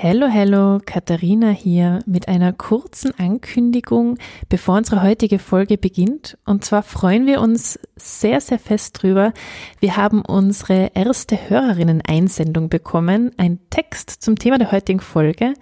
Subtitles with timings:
[0.00, 4.16] Hallo, hallo, Katharina hier mit einer kurzen Ankündigung,
[4.48, 6.38] bevor unsere heutige Folge beginnt.
[6.46, 9.32] Und zwar freuen wir uns sehr, sehr fest drüber.
[9.80, 15.54] Wir haben unsere erste Hörerinnen-Einsendung bekommen, ein Text zum Thema der heutigen Folge,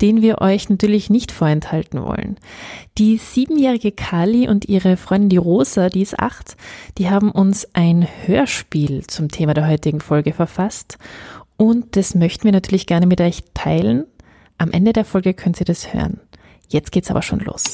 [0.00, 2.38] den wir euch natürlich nicht vorenthalten wollen.
[2.96, 6.56] Die siebenjährige Kali und ihre Freundin die Rosa, die ist acht,
[6.96, 10.96] die haben uns ein Hörspiel zum Thema der heutigen Folge verfasst
[11.56, 14.06] und das möchten wir natürlich gerne mit euch teilen.
[14.58, 16.20] Am Ende der Folge könnt ihr das hören.
[16.68, 17.64] Jetzt geht's aber schon los.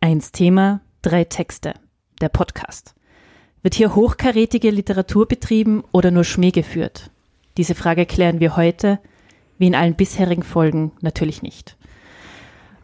[0.00, 1.74] Eins Thema, drei Texte.
[2.20, 2.95] Der Podcast.
[3.66, 7.10] Wird hier hochkarätige Literatur betrieben oder nur Schmäh geführt?
[7.56, 9.00] Diese Frage klären wir heute,
[9.58, 11.76] wie in allen bisherigen Folgen natürlich nicht.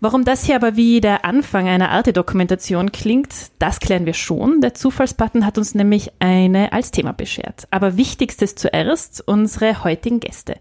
[0.00, 4.60] Warum das hier aber wie der Anfang einer Arte-Dokumentation klingt, das klären wir schon.
[4.60, 7.68] Der Zufallsbutton hat uns nämlich eine als Thema beschert.
[7.70, 10.56] Aber wichtigstes zuerst, unsere heutigen Gäste.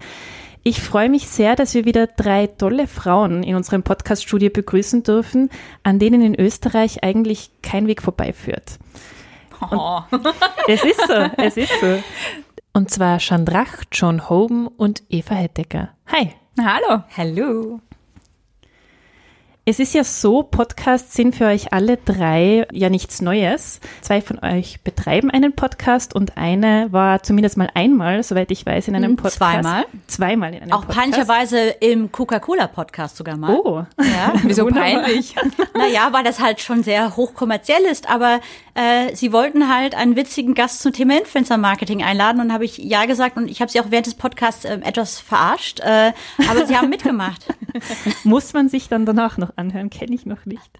[0.61, 5.49] Ich freue mich sehr, dass wir wieder drei tolle Frauen in unserem Podcast-Studio begrüßen dürfen,
[5.81, 8.77] an denen in Österreich eigentlich kein Weg vorbeiführt.
[9.69, 10.01] Oh.
[10.67, 12.03] es ist so, es ist so.
[12.73, 15.89] Und zwar Chandrach, John Hoban und Eva Hettecker.
[16.07, 16.33] Hi.
[16.59, 17.03] Hallo.
[17.15, 17.79] Hallo.
[19.63, 23.79] Es ist ja so, Podcasts sind für euch alle drei ja nichts Neues.
[24.01, 28.87] Zwei von euch betreiben einen Podcast und eine war zumindest mal einmal, soweit ich weiß,
[28.87, 29.37] in einem hm, Podcast.
[29.37, 29.85] Zweimal?
[30.07, 30.99] Zweimal in einem Auch Podcast.
[30.99, 33.55] peinlicherweise im Coca-Cola-Podcast sogar mal.
[33.55, 33.85] Oh.
[33.99, 34.33] Ja.
[34.43, 35.35] Wieso peinlich?
[35.73, 38.39] Naja, weil das halt schon sehr hochkommerziell ist, aber
[38.73, 43.05] äh, sie wollten halt einen witzigen Gast zum Thema Influencer-Marketing einladen und habe ich ja
[43.05, 46.13] gesagt und ich habe sie auch während des Podcasts äh, etwas verarscht, äh,
[46.49, 47.47] aber sie haben mitgemacht.
[48.23, 50.79] Muss man sich dann danach noch anhören, kenne ich noch nicht.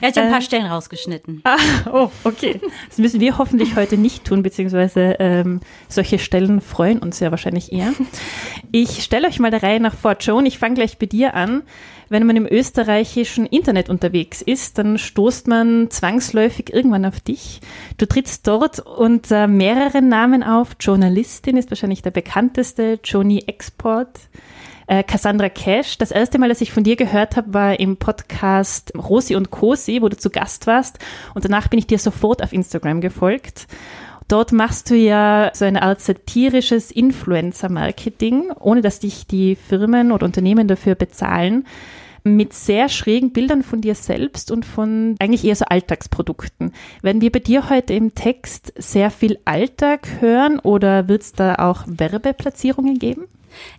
[0.00, 1.42] Er hat ja ein paar äh, Stellen rausgeschnitten.
[1.56, 1.58] Ah,
[1.92, 2.60] oh, okay.
[2.88, 7.72] Das müssen wir hoffentlich heute nicht tun, beziehungsweise ähm, solche Stellen freuen uns ja wahrscheinlich
[7.72, 7.92] eher.
[8.72, 10.16] Ich stelle euch mal der Reihe nach vor.
[10.18, 11.62] Joan, ich fange gleich bei dir an.
[12.08, 17.60] Wenn man im österreichischen Internet unterwegs ist, dann stoßt man zwangsläufig irgendwann auf dich.
[17.96, 20.76] Du trittst dort unter mehreren Namen auf.
[20.78, 24.20] Journalistin ist wahrscheinlich der bekannteste, Joni Export.
[24.86, 25.98] Äh, Cassandra Cash.
[25.98, 30.00] Das erste Mal, dass ich von dir gehört habe, war im Podcast Rosi und Cosi,
[30.00, 30.98] wo du zu Gast warst.
[31.34, 33.66] Und danach bin ich dir sofort auf Instagram gefolgt.
[34.28, 40.26] Dort machst du ja so eine Art satirisches Influencer-Marketing, ohne dass dich die Firmen oder
[40.26, 41.64] Unternehmen dafür bezahlen,
[42.24, 46.72] mit sehr schrägen Bildern von dir selbst und von eigentlich eher so Alltagsprodukten.
[47.02, 51.54] Werden wir bei dir heute im Text sehr viel Alltag hören oder wird es da
[51.56, 53.26] auch Werbeplatzierungen geben?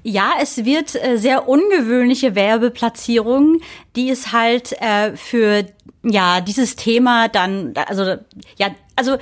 [0.03, 3.61] Ja, es wird äh, sehr ungewöhnliche Werbeplatzierungen,
[3.95, 5.65] die es halt äh, für
[6.03, 8.15] ja dieses Thema dann also
[8.57, 9.17] ja also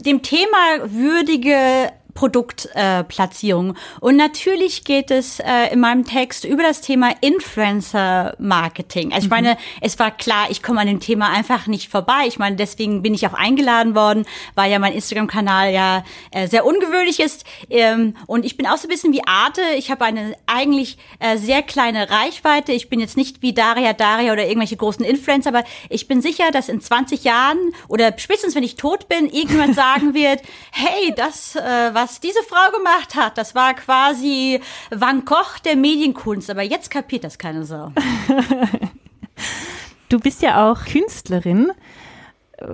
[0.00, 3.70] dem Thema würdige Produktplatzierung.
[3.70, 9.12] Äh, und natürlich geht es äh, in meinem Text über das Thema Influencer-Marketing.
[9.12, 9.36] Also ich mhm.
[9.36, 12.24] meine, es war klar, ich komme an dem Thema einfach nicht vorbei.
[12.26, 16.66] Ich meine, deswegen bin ich auch eingeladen worden, weil ja mein Instagram-Kanal ja äh, sehr
[16.66, 17.44] ungewöhnlich ist.
[17.70, 19.60] Ähm, und ich bin auch so ein bisschen wie Arte.
[19.76, 22.72] Ich habe eine eigentlich äh, sehr kleine Reichweite.
[22.72, 26.50] Ich bin jetzt nicht wie Daria Daria oder irgendwelche großen Influencer, aber ich bin sicher,
[26.50, 30.40] dass in 20 Jahren oder spätestens wenn ich tot bin, irgendjemand sagen wird,
[30.72, 35.74] hey, das äh, was was diese Frau gemacht hat, das war quasi Van Gogh der
[35.74, 36.48] Medienkunst.
[36.50, 37.90] Aber jetzt kapiert das keine Sau.
[40.08, 41.72] du bist ja auch Künstlerin.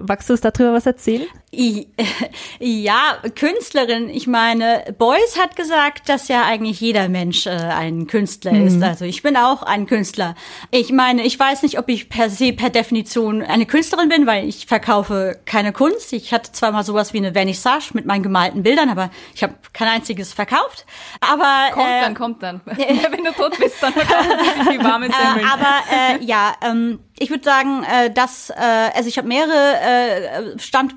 [0.06, 1.28] Magst du uns darüber was erzählen?
[2.58, 4.08] Ja, Künstlerin.
[4.08, 8.66] Ich meine, Beuys hat gesagt, dass ja eigentlich jeder Mensch äh, ein Künstler mhm.
[8.66, 8.82] ist.
[8.82, 10.34] Also ich bin auch ein Künstler.
[10.70, 14.48] Ich meine, ich weiß nicht, ob ich per se, per Definition eine Künstlerin bin, weil
[14.48, 16.12] ich verkaufe keine Kunst.
[16.12, 19.54] Ich hatte zwar mal sowas wie eine Vernissage mit meinen gemalten Bildern, aber ich habe
[19.72, 20.86] kein einziges verkauft.
[21.21, 22.60] Aber kommt äh, dann, kommt dann.
[22.65, 25.47] Wenn du tot bist, dann sie die warmen Semmeln.
[25.47, 28.54] Äh, aber äh, ja, ähm, ich würde sagen, äh, dass äh,
[28.94, 30.94] also ich habe mehrere äh, Stand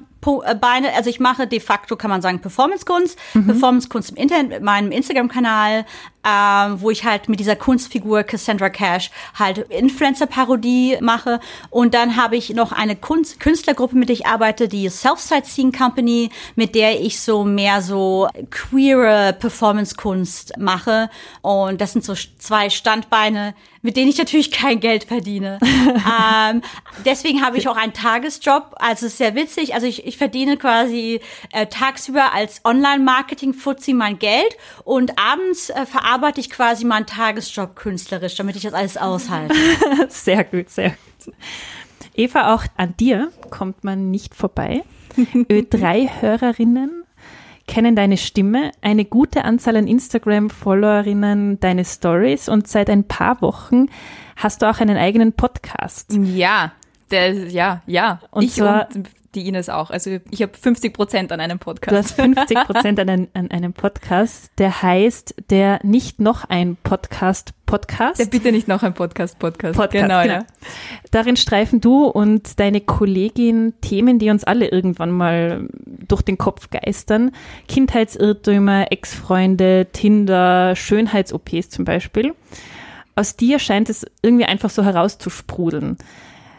[0.60, 3.48] Beine, also ich mache de facto, kann man sagen, Performance-Kunst, mhm.
[3.48, 5.86] Performance-Kunst im Internet mit meinem Instagram-Kanal,
[6.26, 11.40] ähm, wo ich halt mit dieser Kunstfigur Cassandra Cash halt Influencer-Parodie mache.
[11.70, 16.32] Und dann habe ich noch eine Kunst Künstlergruppe, mit der ich arbeite, die Self-Sightseeing Company,
[16.56, 21.10] mit der ich so mehr so queere Performance-Kunst mache.
[21.42, 23.54] Und das sind so zwei Standbeine,
[23.86, 25.60] mit denen ich natürlich kein Geld verdiene.
[25.64, 26.64] ähm,
[27.06, 28.74] deswegen habe ich auch einen Tagesjob.
[28.78, 29.76] Also es ist sehr witzig.
[29.76, 31.22] Also ich, ich verdiene quasi
[31.54, 38.34] äh, tagsüber als Online-Marketing-Fuzzi mein Geld und abends äh, verarbeite ich quasi meinen Tagesjob künstlerisch,
[38.36, 39.56] damit ich das alles aushalte.
[40.10, 41.36] sehr gut, sehr gut.
[42.16, 44.84] Eva, auch an dir kommt man nicht vorbei.
[45.16, 47.05] Ö3-Hörerinnen
[47.68, 53.88] kennen deine Stimme, eine gute Anzahl an Instagram-Followerinnen, deine Stories und seit ein paar Wochen
[54.36, 56.14] hast du auch einen eigenen Podcast.
[56.14, 56.74] Ja,
[57.12, 58.20] der, ja, ja.
[58.32, 59.90] Und ich zwar, und die Ines auch.
[59.90, 61.92] Also ich habe 50 Prozent an einem Podcast.
[61.92, 66.78] Du hast 50 Prozent an, ein, an, einem Podcast, der heißt der nicht noch ein
[66.82, 68.20] Podcast Podcast.
[68.20, 69.78] Der bitte nicht noch ein Podcast Podcast.
[69.78, 70.36] Podcast genau, genau.
[70.36, 70.46] Ja.
[71.12, 75.68] Darin streifen du und deine Kollegin Themen, die uns alle irgendwann mal
[76.08, 77.32] durch den Kopf geistern.
[77.68, 82.34] Kindheitsirrtümer, Ex-Freunde, Tinder, Schönheits-OPs zum Beispiel.
[83.16, 85.98] Aus dir scheint es irgendwie einfach so herauszusprudeln.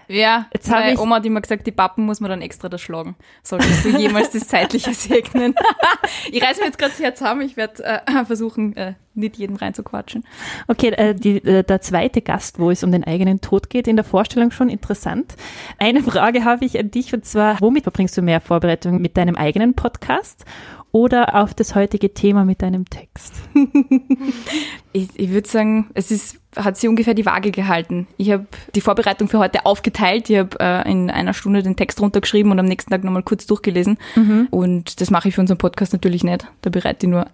[0.08, 2.79] Ja, jetzt habe ich Oma hat immer gesagt, die Pappen muss man dann extra da
[2.79, 3.17] schlagen.
[3.43, 5.55] Solltest du jemals das Zeitliche segnen.
[6.31, 9.56] ich reiße mir jetzt gerade das Herz zusammen, ich werde äh, versuchen, äh, nicht jedem
[9.56, 10.25] reinzuquatschen.
[10.69, 13.97] Okay, äh, die, äh, der zweite Gast, wo es um den eigenen Tod geht, in
[13.97, 15.35] der Vorstellung schon interessant.
[15.79, 19.37] Eine Frage habe ich an dich und zwar, womit verbringst du mehr Vorbereitung mit deinem
[19.37, 20.44] eigenen Podcast
[20.93, 23.35] oder auf das heutige Thema mit deinem Text?
[24.93, 28.06] ich, ich würde sagen, es ist, hat sie ungefähr die Waage gehalten.
[28.17, 30.31] Ich habe die Vorbereitung für heute aufgeteilt.
[30.31, 33.47] Ich habe äh, in einer Stunde den Text runtergeschrieben und am nächsten Tag nochmal kurz
[33.47, 33.99] durchgelesen.
[34.14, 34.49] Mhm.
[34.50, 36.47] Und das mache ich für unseren Podcast natürlich nicht.
[36.62, 37.26] Da bereite ich nur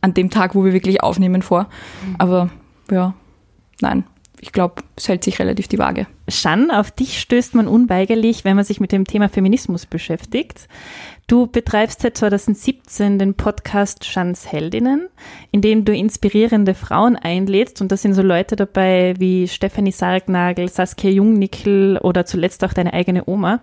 [0.00, 1.68] an dem Tag, wo wir wirklich aufnehmen, vor.
[2.06, 2.16] Mhm.
[2.18, 2.50] Aber
[2.90, 3.14] ja,
[3.80, 4.04] nein,
[4.40, 6.06] ich glaube, es hält sich relativ die Waage.
[6.28, 10.68] Shan, auf dich stößt man unweigerlich, wenn man sich mit dem Thema Feminismus beschäftigt.
[11.28, 15.08] Du betreibst seit 2017 den Podcast Schans Heldinnen,
[15.50, 20.68] in dem du inspirierende Frauen einlädst und da sind so Leute dabei wie Stephanie Sargnagel,
[20.68, 23.60] Saskia Jungnickel oder zuletzt auch deine eigene Oma.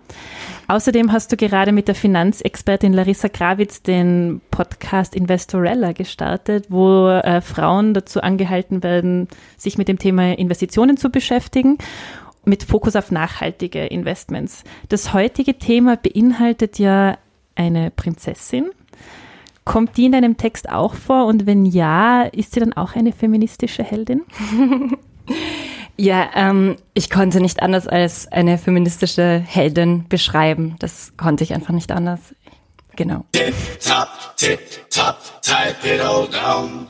[0.68, 7.40] Außerdem hast du gerade mit der Finanzexpertin Larissa Grawitz den Podcast Investorella gestartet, wo äh,
[7.40, 11.78] Frauen dazu angehalten werden, sich mit dem Thema Investitionen zu beschäftigen
[12.44, 14.64] mit Fokus auf nachhaltige Investments.
[14.88, 17.18] Das heutige Thema beinhaltet ja
[17.54, 18.70] eine Prinzessin.
[19.64, 21.26] Kommt die in deinem Text auch vor?
[21.26, 24.22] Und wenn ja, ist sie dann auch eine feministische Heldin?
[25.96, 30.76] ja, ähm, ich konnte nicht anders als eine feministische Heldin beschreiben.
[30.78, 32.20] Das konnte ich einfach nicht anders.
[32.96, 33.24] Genau.
[33.32, 34.58] Tip, top, tip,
[34.90, 36.88] top, type it all down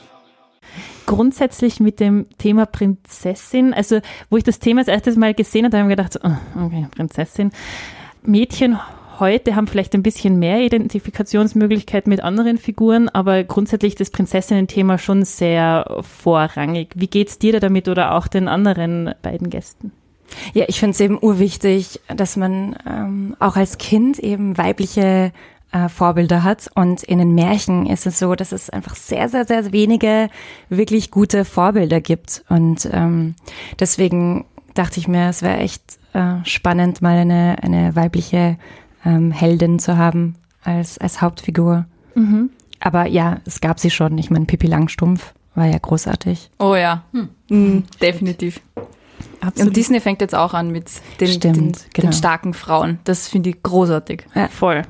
[1.10, 3.98] grundsätzlich mit dem Thema Prinzessin, also
[4.30, 6.20] wo ich das Thema das erste Mal gesehen habe, habe ich mir gedacht,
[6.54, 7.50] okay, Prinzessin.
[8.22, 8.78] Mädchen
[9.18, 15.24] heute haben vielleicht ein bisschen mehr Identifikationsmöglichkeiten mit anderen Figuren, aber grundsätzlich das Prinzessinnen-Thema schon
[15.24, 16.90] sehr vorrangig.
[16.94, 19.90] Wie geht's dir da damit oder auch den anderen beiden Gästen?
[20.54, 25.32] Ja, ich finde es eben urwichtig, dass man ähm, auch als Kind eben weibliche
[25.72, 26.70] äh, Vorbilder hat.
[26.74, 30.28] Und in den Märchen ist es so, dass es einfach sehr, sehr, sehr wenige
[30.68, 32.44] wirklich gute Vorbilder gibt.
[32.48, 33.34] Und ähm,
[33.78, 34.44] deswegen
[34.74, 35.82] dachte ich mir, es wäre echt
[36.12, 38.56] äh, spannend, mal eine, eine weibliche
[39.04, 41.86] ähm, Heldin zu haben als, als Hauptfigur.
[42.14, 42.50] Mhm.
[42.80, 44.16] Aber ja, es gab sie schon.
[44.18, 46.50] Ich meine, Pippi Langstumpf war ja großartig.
[46.58, 47.28] Oh ja, hm.
[47.48, 48.60] mhm, definitiv.
[49.40, 49.68] Absolut.
[49.68, 50.90] Und Disney fängt jetzt auch an mit
[51.20, 52.08] den, Stimmt, den, genau.
[52.08, 52.98] den starken Frauen.
[53.04, 54.26] Das finde ich großartig.
[54.34, 54.48] Ja.
[54.48, 54.82] Voll.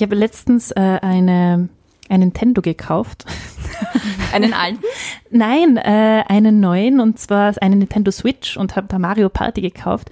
[0.00, 1.68] Ich habe letztens äh, eine
[2.08, 3.26] ein Nintendo gekauft.
[4.32, 4.82] einen alten?
[5.30, 10.10] Nein, äh, einen neuen und zwar einen Nintendo Switch und habe da Mario Party gekauft.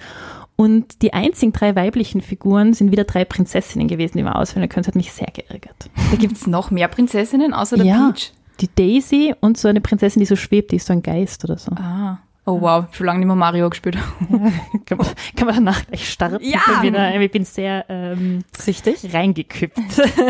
[0.56, 4.82] Und die einzigen drei weiblichen Figuren sind wieder drei Prinzessinnen gewesen, die man auswählen können.
[4.82, 5.88] Das hat mich sehr geärgert.
[6.10, 8.34] Da gibt es noch mehr Prinzessinnen außer der ja, Peach?
[8.60, 11.56] Die Daisy und so eine Prinzessin, die so schwebt, die ist so ein Geist oder
[11.56, 11.72] so.
[11.72, 12.18] Ah.
[12.48, 13.98] Oh wow, schon lange nicht mehr Mario gespielt.
[14.86, 16.38] Kann, man, kann man danach gleich starten.
[16.40, 16.60] Ja!
[16.80, 19.12] Wieder, ich bin sehr ähm, Süchtig?
[19.12, 19.76] reingekippt.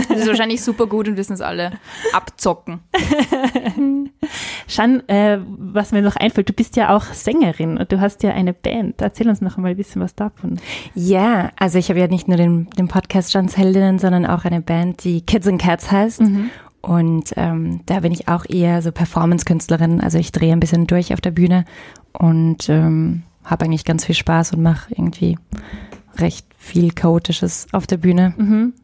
[0.08, 1.72] Das ist wahrscheinlich super gut und wissen es alle.
[2.12, 2.80] Abzocken.
[4.66, 8.30] Shan, äh, was mir noch einfällt, du bist ja auch Sängerin und du hast ja
[8.32, 9.00] eine Band.
[9.00, 10.58] Erzähl uns noch einmal ein bisschen was davon.
[10.94, 14.60] Ja, also ich habe ja nicht nur den, den Podcast Shans Heldinnen, sondern auch eine
[14.60, 16.22] Band, die Kids and Cats heißt.
[16.22, 16.50] Mhm.
[16.80, 20.00] Und ähm, da bin ich auch eher so Performance-Künstlerin.
[20.00, 21.64] Also ich drehe ein bisschen durch auf der Bühne
[22.12, 25.38] und ähm, habe eigentlich ganz viel Spaß und mache irgendwie
[26.16, 28.34] recht viel Chaotisches auf der Bühne.
[28.36, 28.74] Mhm.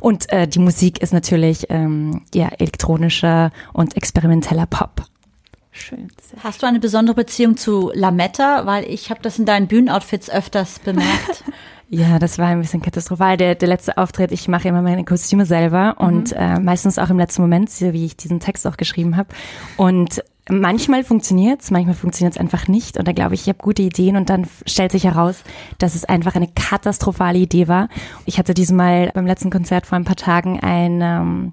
[0.00, 5.02] Und äh, die Musik ist natürlich ähm, ja elektronischer und experimenteller Pop.
[5.70, 6.08] Schön.
[6.42, 8.66] Hast du eine besondere Beziehung zu Lametta?
[8.66, 11.44] Weil ich habe das in deinen Bühnenoutfits öfters bemerkt.
[11.90, 13.38] Ja, das war ein bisschen katastrophal.
[13.38, 17.18] Der, der letzte Auftritt, ich mache immer meine Kostüme selber und äh, meistens auch im
[17.18, 19.30] letzten Moment, so wie ich diesen Text auch geschrieben habe.
[19.78, 22.98] Und manchmal funktioniert's, manchmal funktioniert's einfach nicht.
[22.98, 25.42] Und da glaube ich, ich habe gute Ideen und dann stellt sich heraus,
[25.78, 27.88] dass es einfach eine katastrophale Idee war.
[28.24, 31.52] Ich hatte diesmal beim letzten Konzert vor ein paar Tagen ein, ähm,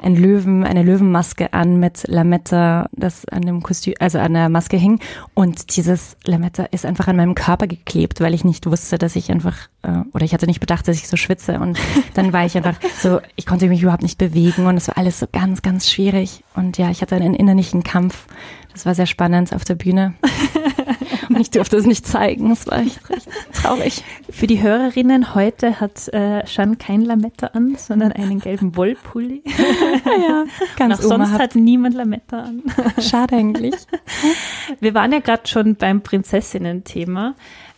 [0.00, 4.76] ein Löwen, eine Löwenmaske an mit Lametta, das an dem Kostüm, also an der Maske
[4.76, 5.00] hing.
[5.34, 9.30] Und dieses Lametta ist einfach an meinem Körper geklebt, weil ich nicht wusste, dass ich
[9.30, 9.68] einfach,
[10.12, 11.58] oder ich hatte nicht bedacht, dass ich so schwitze.
[11.60, 11.78] Und
[12.14, 15.18] dann war ich einfach so, ich konnte mich überhaupt nicht bewegen und es war alles
[15.18, 16.44] so ganz, ganz schwierig.
[16.54, 18.26] Und ja, ich hatte einen innerlichen Kampf.
[18.72, 20.14] Das war sehr spannend auf der Bühne.
[21.28, 22.50] Und ich durfte es nicht zeigen.
[22.50, 24.04] Das war echt recht traurig.
[24.30, 29.42] Für die Hörerinnen, heute hat äh, Shan kein Lametta an, sondern einen gelben Wollpulli.
[30.04, 30.44] Ja,
[30.76, 32.62] ganz Auch sonst hat niemand Lametta an.
[33.00, 33.74] Schade eigentlich.
[34.80, 37.34] Wir waren ja gerade schon beim Prinzessinnen-Thema.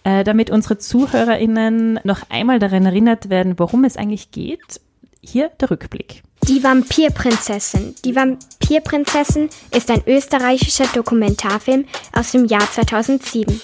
[0.06, 4.80] Äh, damit unsere ZuhörerInnen noch einmal daran erinnert werden, worum es eigentlich geht,
[5.20, 6.22] hier der Rückblick.
[6.46, 7.96] Die Vampirprinzessin.
[8.04, 13.60] Die Vampirprinzessin ist ein österreichischer Dokumentarfilm aus dem Jahr 2007.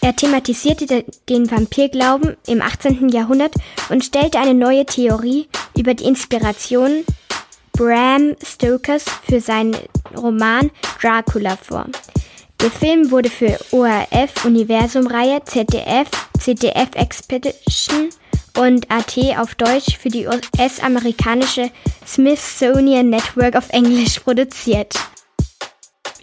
[0.00, 3.10] Er thematisierte den Vampirglauben im 18.
[3.10, 3.54] Jahrhundert
[3.88, 5.46] und stellte eine neue Theorie
[5.78, 7.04] über die Inspiration
[7.70, 9.76] Bram Stokers für seinen
[10.16, 11.86] Roman Dracula vor.
[12.64, 18.08] Der Film wurde für ORF Universum-Reihe, ZDF, ZDF Expedition
[18.58, 21.68] und AT auf Deutsch für die US-amerikanische
[22.06, 24.94] Smithsonian Network of English produziert.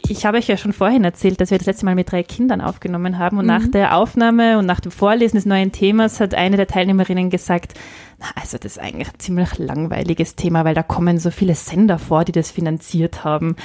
[0.10, 2.60] Ich habe euch ja schon vorhin erzählt, dass wir das letzte Mal mit drei Kindern
[2.60, 6.57] aufgenommen haben und nach der Aufnahme und nach dem Vorlesen des neuen Themas hat eine
[6.57, 7.75] der Teilnehmerinnen gesagt,
[8.19, 12.00] na, also das ist eigentlich ein ziemlich langweiliges Thema, weil da kommen so viele Sender
[12.00, 13.55] vor, die das finanziert haben.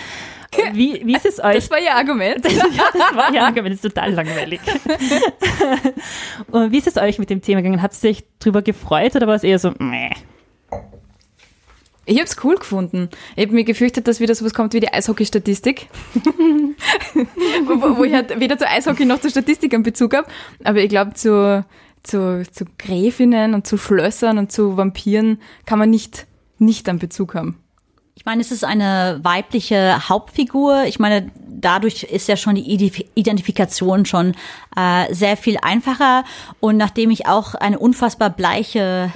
[0.73, 1.57] Wie, wie ist es euch?
[1.57, 2.45] Das war ihr Argument.
[2.53, 4.61] ja, das war ja Argument, das ist total langweilig.
[6.51, 7.83] und wie ist es euch mit dem Thema gegangen?
[7.83, 10.11] Habt ihr euch drüber gefreut oder war es eher so, meh?
[12.09, 13.11] Ich habe es cool gefunden.
[13.35, 15.89] Ich habe mir gefürchtet, dass wieder sowas kommt wie die Eishockey-Statistik.
[17.65, 20.29] wo, wo ich halt weder zu Eishockey noch zu Statistik einen Bezug habe.
[20.63, 21.67] Aber ich glaube, zu,
[22.05, 27.35] zu, zu Gräfinnen und zu Schlössern und zu Vampiren kann man nicht, nicht einen Bezug
[27.35, 27.59] haben.
[28.19, 30.85] Ich meine, es ist eine weibliche Hauptfigur.
[30.85, 32.73] Ich meine, dadurch ist ja schon die
[33.15, 34.35] Identifikation schon
[34.75, 36.25] äh, sehr viel einfacher.
[36.59, 39.13] Und nachdem ich auch eine unfassbar bleiche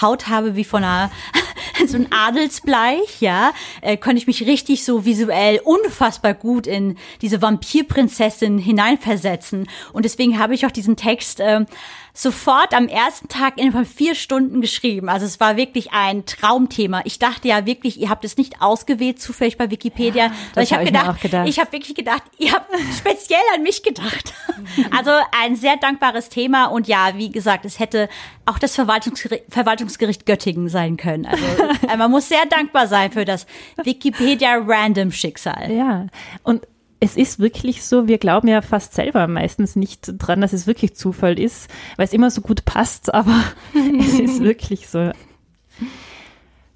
[0.00, 1.10] Haut habe wie von einer
[1.86, 7.40] so ein Adelsbleich, ja, äh, konnte ich mich richtig so visuell unfassbar gut in diese
[7.40, 9.66] Vampirprinzessin hineinversetzen.
[9.94, 11.66] Und deswegen habe ich auch diesen Text ähm,
[12.14, 15.08] sofort am ersten Tag innerhalb von vier Stunden geschrieben.
[15.08, 17.00] Also es war wirklich ein Traumthema.
[17.04, 20.30] Ich dachte ja wirklich, ihr habt es nicht ausgewählt zufällig bei Wikipedia.
[20.54, 21.48] das ich hab habe ich mir gedacht, gedacht.
[21.48, 24.34] ich habe wirklich gedacht, ihr habt speziell an mich gedacht.
[24.90, 25.10] Also
[25.42, 28.08] ein sehr dankbares Thema und ja, wie gesagt, es hätte
[28.46, 31.26] auch das Verwaltungsgericht, Verwaltungsgericht Göttingen sein können.
[31.26, 31.44] Also
[31.88, 33.46] äh, man muss sehr dankbar sein für das
[33.82, 35.72] Wikipedia Random Schicksal.
[35.72, 36.06] Ja,
[36.42, 36.66] und
[37.02, 40.94] es ist wirklich so, wir glauben ja fast selber meistens nicht dran, dass es wirklich
[40.94, 43.42] Zufall ist, weil es immer so gut passt, aber
[44.00, 45.10] es ist wirklich so.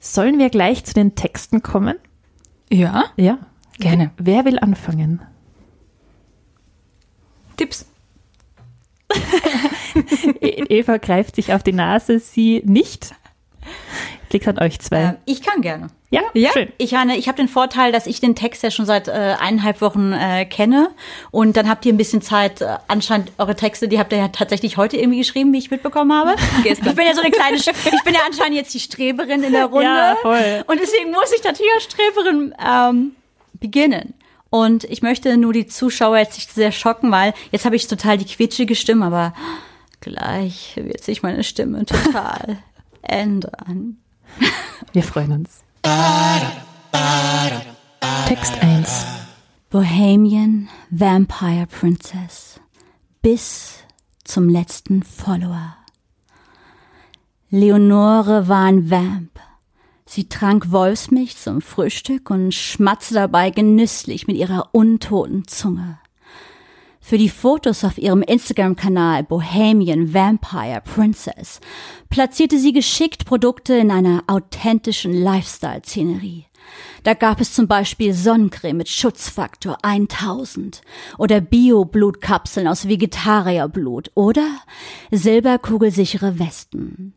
[0.01, 1.95] Sollen wir gleich zu den Texten kommen?
[2.71, 3.05] Ja?
[3.17, 3.39] Ja.
[3.79, 4.11] Gerne.
[4.19, 5.21] Wer will anfangen?
[7.57, 7.87] Tipps.
[10.41, 13.15] E- Eva greift sich auf die Nase, sie nicht.
[14.33, 15.03] Liegt an euch zwei.
[15.03, 15.89] Äh, ich kann gerne.
[16.11, 16.51] Ja, ja.
[16.53, 16.73] schön.
[16.79, 19.81] Ich, meine, ich habe den Vorteil, dass ich den Text ja schon seit äh, eineinhalb
[19.81, 20.91] Wochen äh, kenne.
[21.31, 24.29] Und dann habt ihr ein bisschen Zeit, äh, anscheinend eure Texte, die habt ihr ja
[24.29, 26.37] tatsächlich heute irgendwie geschrieben, wie ich mitbekommen habe.
[26.63, 26.89] Gestern.
[26.91, 29.53] Ich bin ja so eine kleine, Sch- ich bin ja anscheinend jetzt die Streberin in
[29.53, 29.85] der Runde.
[29.85, 30.65] Ja, voll.
[30.67, 33.13] Und deswegen muss ich natürlich als Streberin ähm,
[33.55, 34.15] beginnen.
[34.49, 38.17] Und ich möchte nur die Zuschauer jetzt nicht sehr schocken, weil jetzt habe ich total
[38.17, 39.35] die quietschige Stimme, aber
[40.01, 42.59] gleich wird sich meine Stimme total
[43.03, 43.99] ändern.
[44.93, 45.63] Wir freuen uns.
[48.27, 49.07] Text 1.
[49.71, 52.59] Bohemian Vampire Princess
[53.23, 53.85] bis
[54.25, 55.77] zum letzten Follower.
[57.51, 59.39] Leonore war ein Vamp.
[60.07, 66.01] Sie trank Wolfsmilch zum Frühstück und schmatzte dabei genüsslich mit ihrer untoten Zunge.
[67.09, 71.61] Für die Fotos auf ihrem Instagram-Kanal Bohemian Vampire Princess
[72.11, 76.47] platzierte sie geschickt Produkte in einer authentischen Lifestyle-Szenerie.
[77.05, 80.83] Da gab es zum Beispiel Sonnencreme mit Schutzfaktor 1000
[81.17, 84.49] oder Bio-Blutkapseln aus Vegetarierblut oder
[85.13, 87.15] silberkugelsichere Westen.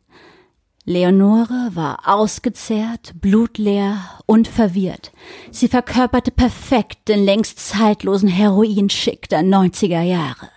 [0.90, 5.12] Leonore war ausgezehrt, blutleer und verwirrt.
[5.52, 10.50] Sie verkörperte perfekt den längst zeitlosen Heroinschick der 90er Jahre.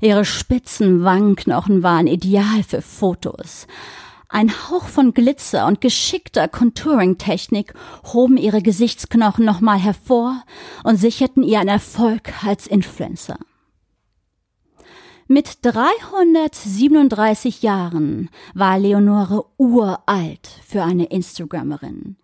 [0.00, 3.68] Ihre spitzen Wangenknochen waren ideal für Fotos.
[4.28, 7.72] Ein Hauch von Glitzer und geschickter Contouring-Technik
[8.12, 10.42] hoben ihre Gesichtsknochen nochmal hervor
[10.82, 13.38] und sicherten ihr einen Erfolg als Influencer.
[15.34, 22.16] Mit 337 Jahren war Leonore uralt für eine Instagrammerin.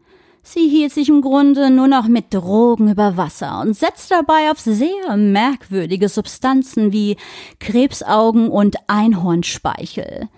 [0.43, 4.61] Sie hielt sich im Grunde nur noch mit Drogen über Wasser und setzte dabei auf
[4.61, 7.17] sehr merkwürdige Substanzen wie
[7.61, 10.29] Krebsaugen und Einhornspeichel.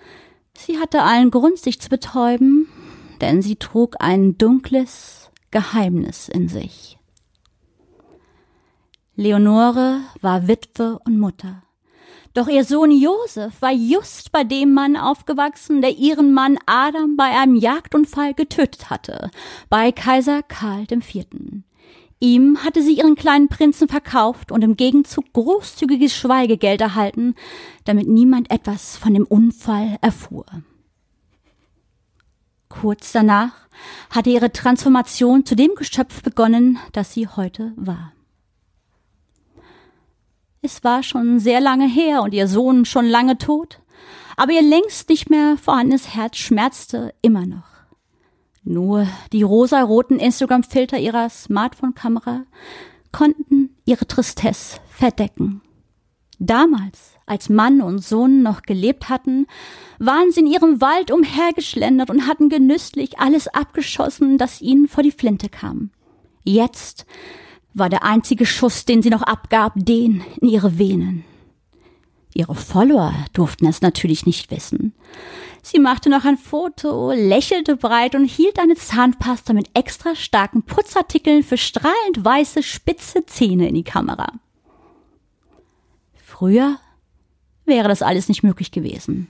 [0.56, 2.68] Sie hatte allen Grund, sich zu betäuben,
[3.20, 7.00] denn sie trug ein dunkles Geheimnis in sich.
[9.16, 11.64] Leonore war Witwe und Mutter.
[12.32, 17.37] Doch ihr Sohn Josef war just bei dem Mann aufgewachsen, der ihren Mann Adam bei
[17.37, 19.30] einem Jagdunfall getötet hatte,
[19.68, 21.26] bei Kaiser Karl IV.
[22.20, 27.34] Ihm hatte sie ihren kleinen Prinzen verkauft und im Gegenzug großzügiges Schweigegeld erhalten,
[27.84, 30.46] damit niemand etwas von dem Unfall erfuhr.
[32.68, 33.52] Kurz danach
[34.10, 38.12] hatte ihre Transformation zu dem Geschöpf begonnen, das sie heute war.
[40.62, 43.80] Es war schon sehr lange her und ihr Sohn schon lange tot,
[44.36, 47.64] aber ihr längst nicht mehr vorhandenes Herz schmerzte immer noch.
[48.62, 52.44] Nur die rosaroten Instagram-Filter ihrer Smartphone-Kamera
[53.10, 55.62] konnten ihre Tristesse verdecken.
[56.38, 59.46] Damals, als Mann und Sohn noch gelebt hatten,
[59.98, 65.10] waren sie in ihrem Wald umhergeschlendert und hatten genüsslich alles abgeschossen, das ihnen vor die
[65.10, 65.90] Flinte kam.
[66.44, 67.06] Jetzt
[67.74, 71.24] war der einzige Schuss, den sie noch abgab, den in ihre Venen.
[72.34, 74.94] Ihre Follower durften es natürlich nicht wissen.
[75.62, 81.42] Sie machte noch ein Foto, lächelte breit und hielt eine Zahnpasta mit extra starken Putzartikeln
[81.42, 84.32] für strahlend weiße, spitze Zähne in die Kamera.
[86.14, 86.78] Früher
[87.66, 89.28] wäre das alles nicht möglich gewesen.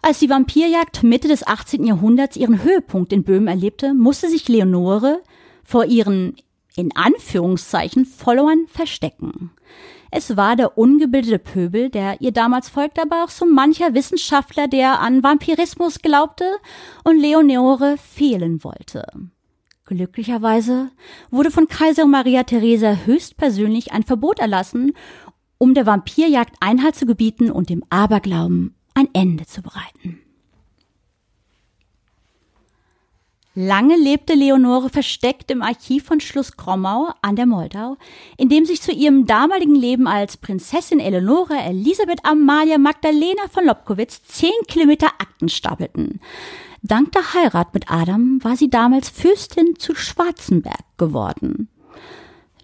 [0.00, 1.84] Als die Vampirjagd Mitte des 18.
[1.84, 5.22] Jahrhunderts ihren Höhepunkt in Böhmen erlebte, musste sich Leonore
[5.62, 6.34] vor ihren
[6.76, 9.50] in Anführungszeichen Followern verstecken.
[10.10, 15.00] Es war der ungebildete Pöbel, der ihr damals folgte, aber auch so mancher Wissenschaftler, der
[15.00, 16.44] an Vampirismus glaubte
[17.04, 19.06] und Leonore fehlen wollte.
[19.84, 20.90] Glücklicherweise
[21.30, 24.92] wurde von Kaiserin Maria Theresa höchstpersönlich ein Verbot erlassen,
[25.58, 30.21] um der Vampirjagd Einhalt zu gebieten und dem Aberglauben ein Ende zu bereiten.
[33.54, 37.98] Lange lebte Leonore versteckt im Archiv von Schloss Krommau an der Moldau,
[38.38, 44.22] in dem sich zu ihrem damaligen Leben als Prinzessin Eleonore Elisabeth Amalia Magdalena von Lobkowitz
[44.22, 46.20] zehn Kilometer Akten stapelten.
[46.80, 51.68] Dank der Heirat mit Adam war sie damals Fürstin zu Schwarzenberg geworden.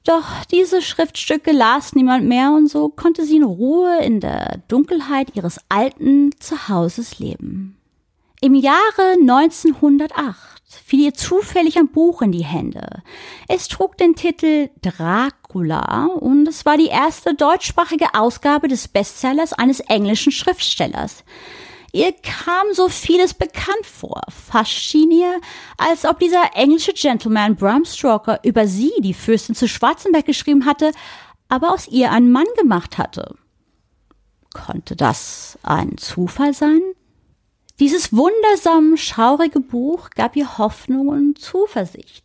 [0.05, 5.37] Doch diese Schriftstücke las niemand mehr und so konnte sie in Ruhe in der Dunkelheit
[5.37, 7.77] ihres alten Zuhauses leben.
[8.41, 13.03] Im Jahre 1908 fiel ihr zufällig ein Buch in die Hände.
[13.49, 19.81] Es trug den Titel Dracula und es war die erste deutschsprachige Ausgabe des Bestsellers eines
[19.81, 21.25] englischen Schriftstellers.
[21.93, 24.21] Ihr kam so vieles bekannt vor.
[24.29, 25.41] Fast schien ihr,
[25.79, 30.93] als ob dieser englische Gentleman Bram Stoker über sie, die Fürstin zu Schwarzenberg, geschrieben hatte,
[31.49, 33.37] aber aus ihr einen Mann gemacht hatte.
[34.53, 36.81] Konnte das ein Zufall sein?
[37.81, 42.25] Dieses wundersam schaurige Buch gab ihr Hoffnung und Zuversicht.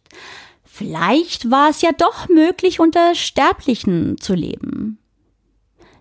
[0.63, 4.98] Vielleicht war es ja doch möglich, unter Sterblichen zu leben.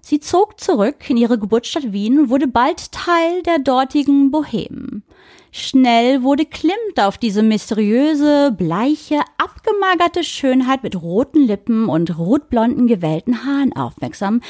[0.00, 5.04] Sie zog zurück in ihre Geburtsstadt Wien und wurde bald Teil der dortigen Bohemen.
[5.52, 13.44] Schnell wurde Klimt auf diese mysteriöse, bleiche, abgemagerte Schönheit mit roten Lippen und rotblonden gewellten
[13.44, 14.40] Haaren aufmerksam,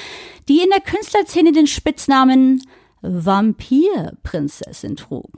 [0.48, 2.62] die in der Künstlerszene den Spitznamen
[3.02, 5.30] Vampirprinzessin trug.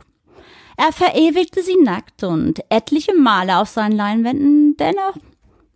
[0.77, 5.17] Er verewigte sie nackt und etliche Male auf seinen Leinwänden, dennoch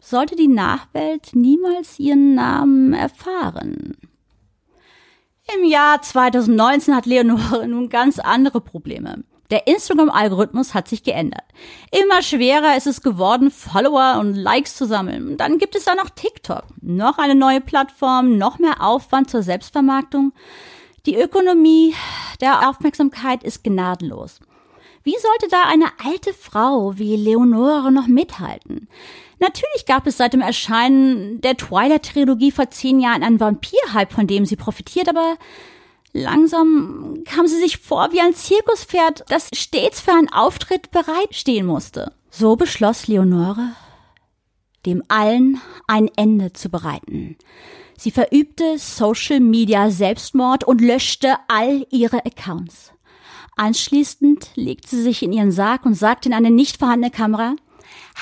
[0.01, 3.96] sollte die Nachwelt niemals ihren Namen erfahren.
[5.57, 9.24] Im Jahr 2019 hat Leonore nun ganz andere Probleme.
[9.51, 11.44] Der Instagram-Algorithmus hat sich geändert.
[11.90, 15.38] Immer schwerer ist es geworden, Follower und Likes zu sammeln.
[15.38, 16.64] Dann gibt es da noch TikTok.
[16.83, 20.33] Noch eine neue Plattform, noch mehr Aufwand zur Selbstvermarktung.
[21.09, 21.94] Die Ökonomie
[22.42, 24.40] der Aufmerksamkeit ist gnadenlos.
[25.05, 28.88] Wie sollte da eine alte Frau wie Leonore noch mithalten?
[29.38, 34.44] Natürlich gab es seit dem Erscheinen der Twilight-Trilogie vor zehn Jahren einen Vampir-Hype, von dem
[34.44, 35.38] sie profitiert, aber
[36.12, 42.12] langsam kam sie sich vor wie ein Zirkuspferd, das stets für einen Auftritt bereitstehen musste.
[42.29, 43.71] So beschloss Leonore,
[44.85, 47.38] dem allen ein Ende zu bereiten.
[47.98, 52.92] Sie verübte Social Media Selbstmord und löschte all ihre Accounts.
[53.56, 57.56] Anschließend legte sie sich in ihren Sarg und sagte in eine nicht vorhandene Kamera,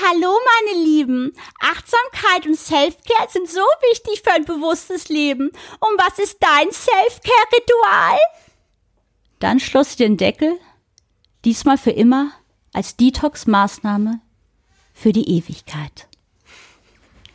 [0.00, 0.34] Hallo,
[0.64, 1.34] meine Lieben.
[1.60, 3.60] Achtsamkeit und Selfcare sind so
[3.90, 5.48] wichtig für ein bewusstes Leben.
[5.48, 8.18] Und was ist dein Selfcare-Ritual?
[9.40, 10.58] Dann schloss sie den Deckel,
[11.44, 12.32] diesmal für immer,
[12.72, 14.20] als Detox-Maßnahme
[14.94, 16.08] für die Ewigkeit.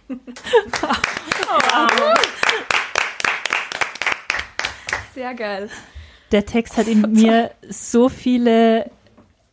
[5.13, 5.69] Sehr geil.
[6.31, 8.89] Der Text hat in mir so viele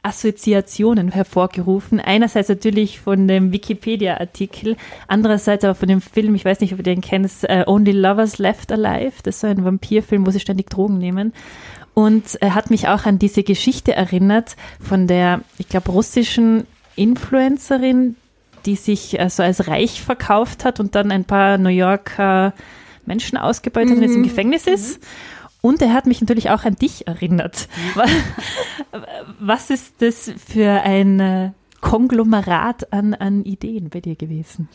[0.02, 2.00] Assoziationen hervorgerufen.
[2.00, 4.76] Einerseits natürlich von dem Wikipedia-Artikel,
[5.08, 8.38] andererseits aber von dem Film, ich weiß nicht, ob du den kennst, uh, Only Lovers
[8.38, 9.14] Left Alive.
[9.24, 11.32] Das ist so ein Vampirfilm, wo sie ständig Drogen nehmen.
[11.94, 18.14] Und er hat mich auch an diese Geschichte erinnert von der, ich glaube, russischen Influencerin,
[18.66, 22.52] die sich also als reich verkauft hat und dann ein paar New Yorker
[23.04, 25.02] Menschen ausgebeutet hat und jetzt im Gefängnis ist.
[25.68, 27.68] Und er hat mich natürlich auch an dich erinnert.
[29.38, 31.50] Was ist das für ein äh,
[31.82, 34.70] Konglomerat an, an Ideen bei dir gewesen?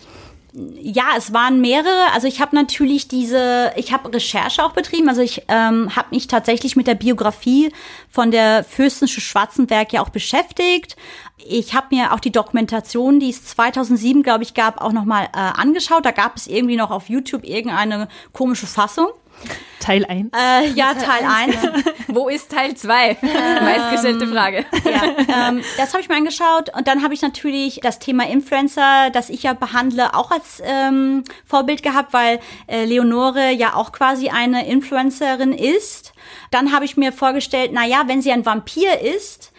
[0.53, 2.11] Ja, es waren mehrere.
[2.13, 5.09] Also ich habe natürlich diese, ich habe Recherche auch betrieben.
[5.09, 7.71] Also ich ähm, habe mich tatsächlich mit der Biografie
[8.07, 10.95] von der Fürstenschen Schwarzenberg ja auch beschäftigt.
[11.37, 15.37] Ich habe mir auch die Dokumentation, die es 2007, glaube ich, gab, auch nochmal äh,
[15.39, 16.05] angeschaut.
[16.05, 19.07] Da gab es irgendwie noch auf YouTube irgendeine komische Fassung.
[19.83, 20.29] Teil 1?
[20.33, 21.55] Äh, ja, Teil 1.
[22.07, 23.17] Wo ist Teil 2?
[23.61, 24.65] Meistgestellte Frage.
[24.85, 26.73] Ja, ähm, das habe ich mir angeschaut.
[26.75, 31.25] Und dann habe ich natürlich das Thema Influencer, das ich ja behandle, auch als ähm,
[31.45, 36.13] Vorbild gehabt, weil äh, Leonore ja auch quasi eine Influencerin ist.
[36.51, 39.52] Dann habe ich mir vorgestellt, na ja, wenn sie ein Vampir ist,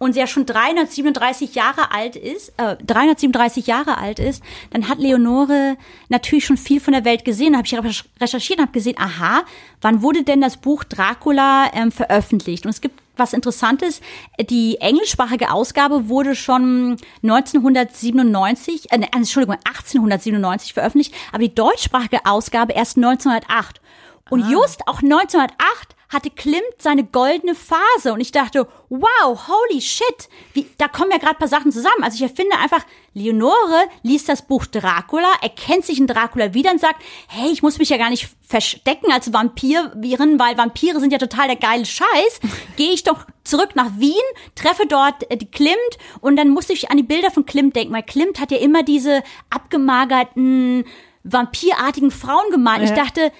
[0.00, 4.98] und sie ja schon 337 Jahre alt ist, äh, 337 Jahre alt ist, dann hat
[4.98, 5.76] Leonore
[6.08, 7.52] natürlich schon viel von der Welt gesehen.
[7.52, 9.42] Da habe ich recherchiert und habe gesehen, aha,
[9.82, 12.64] wann wurde denn das Buch Dracula ähm, veröffentlicht?
[12.64, 14.00] Und es gibt was Interessantes,
[14.40, 22.72] die englischsprachige Ausgabe wurde schon 1997, äh, ne, Entschuldigung, 1897 veröffentlicht, aber die deutschsprachige Ausgabe
[22.72, 23.82] erst 1908.
[24.30, 24.50] Und ah.
[24.50, 30.68] just auch 1908 hatte Klimt seine goldene Phase und ich dachte, wow, holy shit, wie,
[30.76, 32.02] da kommen ja gerade paar Sachen zusammen.
[32.02, 36.80] Also ich erfinde einfach, Leonore liest das Buch Dracula, erkennt sich in Dracula wieder und
[36.80, 41.18] sagt, hey, ich muss mich ja gar nicht verstecken als Vampirin, weil Vampire sind ja
[41.18, 42.40] total der geile Scheiß.
[42.76, 44.14] Gehe ich doch zurück nach Wien,
[44.56, 45.76] treffe dort äh, die Klimt
[46.20, 48.82] und dann muss ich an die Bilder von Klimt denken, weil Klimt hat ja immer
[48.82, 50.84] diese abgemagerten,
[51.22, 52.82] vampirartigen Frauen gemalt.
[52.82, 52.88] Ja.
[52.88, 53.32] Ich dachte,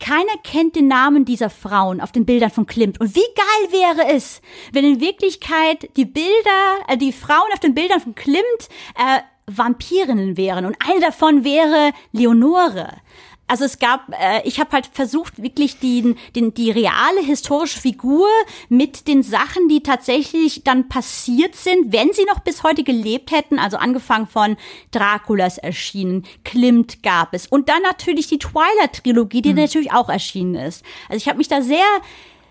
[0.00, 3.00] keiner kennt den Namen dieser Frauen auf den Bildern von Klimt.
[3.00, 4.40] Und wie geil wäre es,
[4.72, 10.36] wenn in Wirklichkeit die Bilder, äh, die Frauen auf den Bildern von Klimt äh, Vampirinnen
[10.36, 10.64] wären.
[10.64, 12.88] Und eine davon wäre Leonore
[13.50, 18.28] also es gab, äh, ich habe halt versucht, wirklich die, den, die reale historische Figur
[18.68, 23.58] mit den Sachen, die tatsächlich dann passiert sind, wenn sie noch bis heute gelebt hätten,
[23.58, 24.56] also angefangen von
[24.92, 29.56] Draculas erschienen, Klimt gab es und dann natürlich die Twilight-Trilogie, die mhm.
[29.56, 30.84] natürlich auch erschienen ist.
[31.08, 31.84] Also ich habe mich da sehr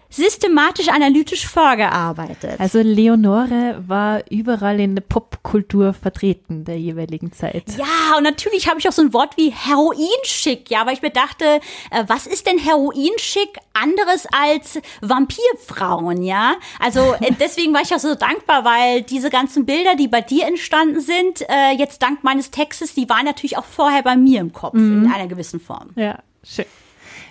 [0.10, 2.60] systematisch analytisch vorgearbeitet.
[2.60, 7.63] Also Leonore war überall in der Popkultur vertreten der jeweiligen Zeit.
[7.78, 11.12] Ja, und natürlich habe ich auch so ein Wort wie Heroinschick, ja, weil ich mir
[11.12, 11.45] dachte,
[11.91, 16.56] äh, was ist denn Heroinschick anderes als Vampirfrauen, ja?
[16.80, 20.48] Also äh, deswegen war ich auch so dankbar, weil diese ganzen Bilder, die bei dir
[20.48, 24.54] entstanden sind, äh, jetzt dank meines Textes, die waren natürlich auch vorher bei mir im
[24.54, 25.06] Kopf mhm.
[25.06, 25.91] in einer gewissen Form.
[25.95, 26.65] Ja, schön.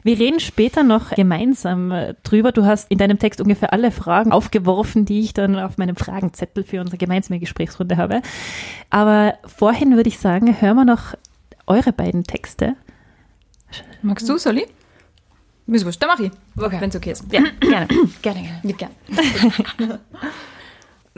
[0.02, 2.52] Wir reden später noch gemeinsam äh, drüber.
[2.52, 6.64] Du hast in deinem Text ungefähr alle Fragen aufgeworfen, die ich dann auf meinem Fragenzettel
[6.64, 8.22] für unsere gemeinsame Gesprächsrunde habe.
[8.90, 11.14] Aber vorhin würde ich sagen, hören wir noch
[11.66, 12.76] eure beiden Texte.
[14.02, 14.66] Magst du, Soli?
[15.66, 16.80] Mir wurscht, dann mach ich, okay.
[16.80, 17.24] wenn es okay ist.
[17.30, 17.88] Ja, gerne.
[18.22, 18.60] gerne, gerne.
[18.62, 20.00] Ja, gerne.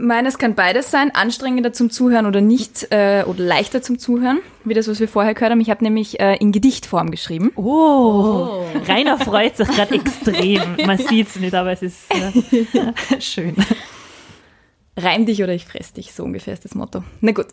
[0.00, 4.72] Meines kann beides sein, anstrengender zum Zuhören oder nicht äh, oder leichter zum Zuhören, wie
[4.72, 5.60] das, was wir vorher gehört haben.
[5.60, 7.52] Ich habe nämlich äh, in Gedichtform geschrieben.
[7.54, 8.66] Oh, oh.
[8.88, 10.76] Rainer freut sich gerade extrem.
[10.86, 13.54] Man sieht es nicht, aber es ist äh, schön.
[14.96, 17.04] Reim dich oder ich fress dich, so ungefähr ist das Motto.
[17.20, 17.48] Na gut.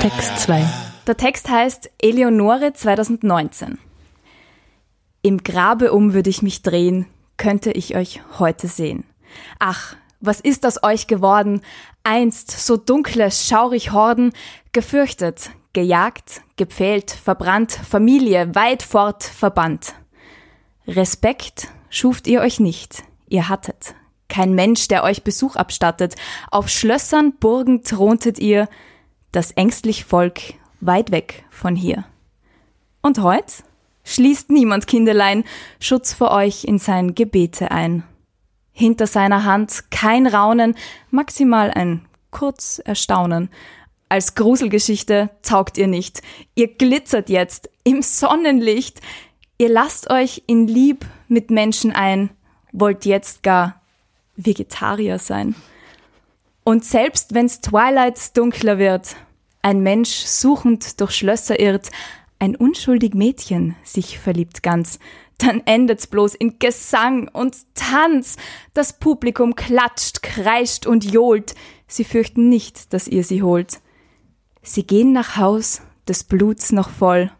[0.00, 0.64] Text 2.
[1.08, 3.78] Der Text heißt Eleonore 2019.
[5.22, 9.04] Im Grabe um würde ich mich drehen, könnte ich euch heute sehen.
[9.58, 11.62] Ach, was ist aus euch geworden?
[12.04, 14.32] Einst so dunkle, schaurig Horden,
[14.72, 19.94] gefürchtet, gejagt, gepfählt, verbrannt, Familie weit fort verbannt.
[20.86, 23.94] Respekt schuft ihr euch nicht, ihr hattet.
[24.28, 26.14] Kein Mensch, der euch Besuch abstattet.
[26.50, 28.68] Auf Schlössern, Burgen throntet ihr.
[29.32, 30.40] das ängstlich Volk
[30.80, 32.04] weit weg von hier.
[33.02, 33.62] Und heut
[34.04, 35.44] schließt niemand Kinderlein
[35.78, 38.02] Schutz vor euch in sein Gebete ein.
[38.80, 40.74] Hinter seiner Hand kein Raunen,
[41.10, 43.50] maximal ein kurz Erstaunen.
[44.08, 46.22] Als Gruselgeschichte taugt ihr nicht.
[46.54, 49.02] Ihr glitzert jetzt im Sonnenlicht.
[49.58, 52.30] Ihr lasst euch in Lieb mit Menschen ein,
[52.72, 53.82] wollt jetzt gar
[54.36, 55.54] Vegetarier sein.
[56.64, 59.14] Und selbst wenn's Twilight dunkler wird,
[59.60, 61.90] ein Mensch suchend durch Schlösser irrt,
[62.38, 64.98] ein unschuldig Mädchen sich verliebt ganz,
[65.42, 68.36] dann endet's bloß in Gesang und Tanz.
[68.74, 71.54] Das Publikum klatscht, kreischt und johlt.
[71.86, 73.80] Sie fürchten nicht, dass ihr sie holt.
[74.62, 77.30] Sie gehen nach Haus, des Bluts noch voll,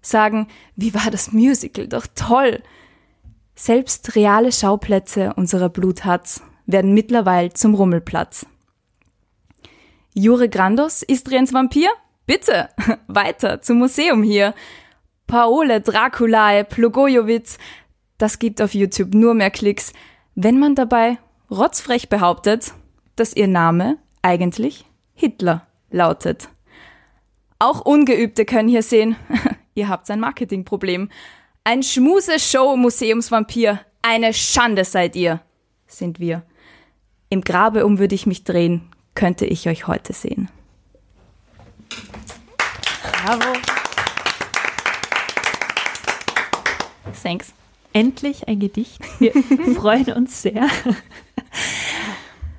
[0.00, 2.62] sagen, wie war das Musical, doch toll.
[3.54, 8.46] Selbst reale Schauplätze unserer Bluthatz werden mittlerweile zum Rummelplatz.
[10.14, 11.90] Jure Grandos, Istriens Vampir?
[12.26, 12.68] Bitte,
[13.06, 14.54] weiter zum Museum hier.
[15.30, 17.58] Paole Draculae Plogojowitz,
[18.18, 19.92] das gibt auf YouTube nur mehr Klicks,
[20.34, 21.18] wenn man dabei
[21.52, 22.74] rotzfrech behauptet,
[23.14, 26.48] dass ihr Name eigentlich Hitler lautet.
[27.60, 29.14] Auch Ungeübte können hier sehen,
[29.74, 31.10] ihr habt ein Marketingproblem.
[31.62, 35.42] Ein Schmuse-Show-Museumsvampir, eine Schande seid ihr,
[35.86, 36.42] sind wir.
[37.28, 40.50] Im Grabe um würde ich mich drehen, könnte ich euch heute sehen.
[43.12, 43.79] Bravo.
[47.22, 47.52] Thanks.
[47.92, 49.00] Endlich ein Gedicht.
[49.18, 49.32] Wir
[49.74, 50.68] freuen uns sehr.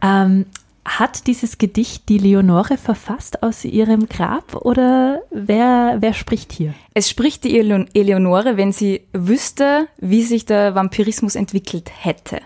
[0.02, 0.46] ähm,
[0.84, 6.74] hat dieses Gedicht die Leonore verfasst aus ihrem Grab oder wer, wer spricht hier?
[6.94, 12.40] Es spricht die Eleon Eleonore, wenn sie wüsste, wie sich der Vampirismus entwickelt hätte.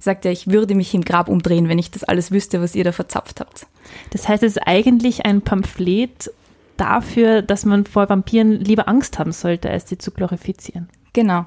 [0.00, 2.84] Sagt er, ich würde mich im Grab umdrehen, wenn ich das alles wüsste, was ihr
[2.84, 3.66] da verzapft habt.
[4.10, 6.30] Das heißt, es ist eigentlich ein Pamphlet
[6.76, 10.88] dafür, dass man vor Vampiren lieber Angst haben sollte, als sie zu glorifizieren.
[11.12, 11.46] Genau.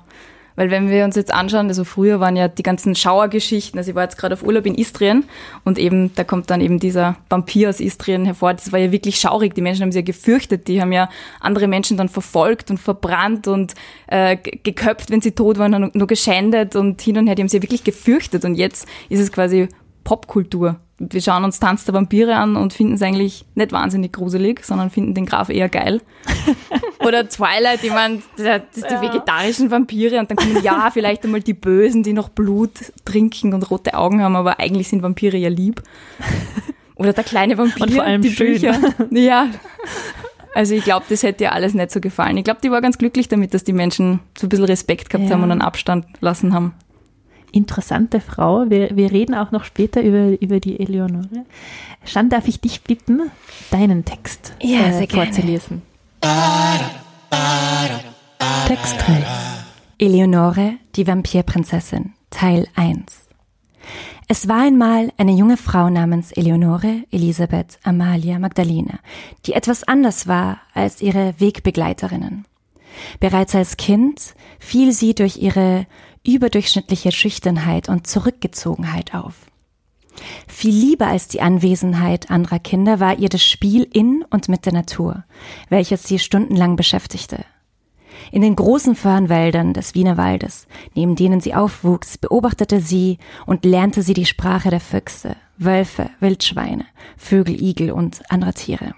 [0.56, 3.96] Weil wenn wir uns jetzt anschauen, also früher waren ja die ganzen Schauergeschichten, also ich
[3.96, 5.24] war jetzt gerade auf Urlaub in Istrien
[5.64, 8.54] und eben, da kommt dann eben dieser Vampir aus Istrien hervor.
[8.54, 9.56] Das war ja wirklich schaurig.
[9.56, 10.68] Die Menschen haben sich ja gefürchtet.
[10.68, 13.74] Die haben ja andere Menschen dann verfolgt und verbrannt und
[14.08, 17.36] äh, geköpft, wenn sie tot waren, nur geschändet und hin und her.
[17.36, 18.44] Die haben sich ja wirklich gefürchtet.
[18.46, 19.70] Und jetzt ist es quasi
[20.12, 20.76] Popkultur.
[21.00, 24.90] Wir schauen uns Tanz der Vampire an und finden es eigentlich nicht wahnsinnig gruselig, sondern
[24.90, 26.02] finden den Graf eher geil.
[27.00, 32.04] Oder Twilight, ich meine, die vegetarischen Vampire und dann kommen ja vielleicht einmal die Bösen,
[32.04, 32.72] die noch Blut
[33.06, 35.82] trinken und rote Augen haben, aber eigentlich sind Vampire ja lieb.
[36.96, 38.52] Oder der kleine Vampir, Und vor allem die schön.
[38.52, 38.78] Bücher.
[39.12, 39.48] Ja.
[40.54, 42.36] Also ich glaube, das hätte ihr alles nicht so gefallen.
[42.36, 45.30] Ich glaube, die war ganz glücklich damit, dass die Menschen so ein bisschen Respekt gehabt
[45.30, 45.36] Ja.
[45.36, 46.74] haben und einen Abstand lassen haben.
[47.52, 48.70] Interessante Frau.
[48.70, 51.46] Wir, wir reden auch noch später über, über die Eleonore.
[52.06, 53.22] Shan, darf ich dich bitten,
[53.70, 55.26] deinen Text äh, Ja, sehr gerne.
[55.32, 55.82] vorzulesen?
[58.68, 59.24] Text 3.
[60.00, 63.28] Eleonore, die Vampirprinzessin, Teil 1.
[64.28, 69.00] Es war einmal eine junge Frau namens Eleonore Elisabeth Amalia Magdalena,
[69.46, 72.46] die etwas anders war als ihre Wegbegleiterinnen.
[73.20, 75.86] Bereits als Kind fiel sie durch ihre
[76.26, 79.36] überdurchschnittliche Schüchternheit und Zurückgezogenheit auf.
[80.48, 84.74] Viel lieber als die Anwesenheit anderer Kinder war ihr das Spiel in und mit der
[84.74, 85.24] Natur,
[85.70, 87.46] welches sie stundenlang beschäftigte.
[88.32, 94.04] In den großen Farnwäldern des Wiener Waldes, neben denen sie aufwuchs, beobachtete sie und lernte
[94.04, 96.86] sie die Sprache der Füchse, Wölfe, Wildschweine,
[97.18, 98.94] Vögel, Igel und anderer Tiere.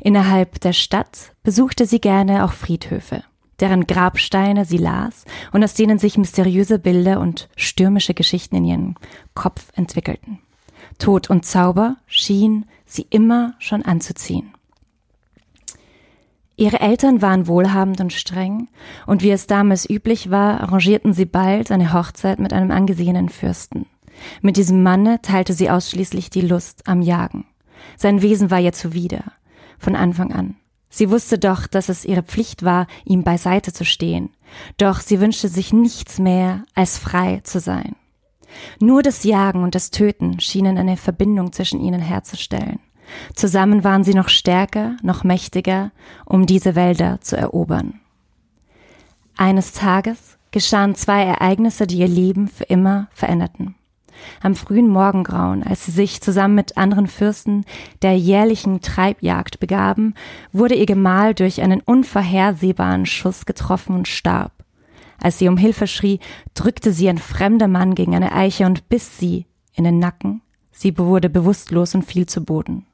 [0.00, 3.24] Innerhalb der Stadt besuchte sie gerne auch Friedhöfe,
[3.60, 8.94] deren Grabsteine sie las und aus denen sich mysteriöse Bilder und stürmische Geschichten in ihren
[9.34, 10.40] Kopf entwickelten.
[10.98, 14.52] Tod und Zauber schien sie immer schon anzuziehen.
[16.56, 18.68] Ihre Eltern waren wohlhabend und streng,
[19.06, 23.86] und wie es damals üblich war, arrangierten sie bald eine Hochzeit mit einem angesehenen Fürsten.
[24.40, 27.46] Mit diesem Manne teilte sie ausschließlich die Lust am Jagen.
[27.96, 29.24] Sein Wesen war ihr zuwider,
[29.78, 30.54] von Anfang an.
[30.94, 34.30] Sie wusste doch, dass es ihre Pflicht war, ihm beiseite zu stehen,
[34.76, 37.96] doch sie wünschte sich nichts mehr, als frei zu sein.
[38.78, 42.78] Nur das Jagen und das Töten schienen eine Verbindung zwischen ihnen herzustellen.
[43.34, 45.90] Zusammen waren sie noch stärker, noch mächtiger,
[46.26, 47.98] um diese Wälder zu erobern.
[49.36, 53.74] Eines Tages geschahen zwei Ereignisse, die ihr Leben für immer veränderten.
[54.42, 57.64] Am frühen Morgengrauen, als sie sich zusammen mit anderen Fürsten
[58.02, 60.14] der jährlichen Treibjagd begaben,
[60.52, 64.52] wurde ihr Gemahl durch einen unvorhersehbaren Schuss getroffen und starb.
[65.20, 66.20] Als sie um Hilfe schrie,
[66.54, 70.42] drückte sie ein fremder Mann gegen eine Eiche und biss sie in den Nacken.
[70.70, 72.86] Sie wurde bewusstlos und fiel zu Boden.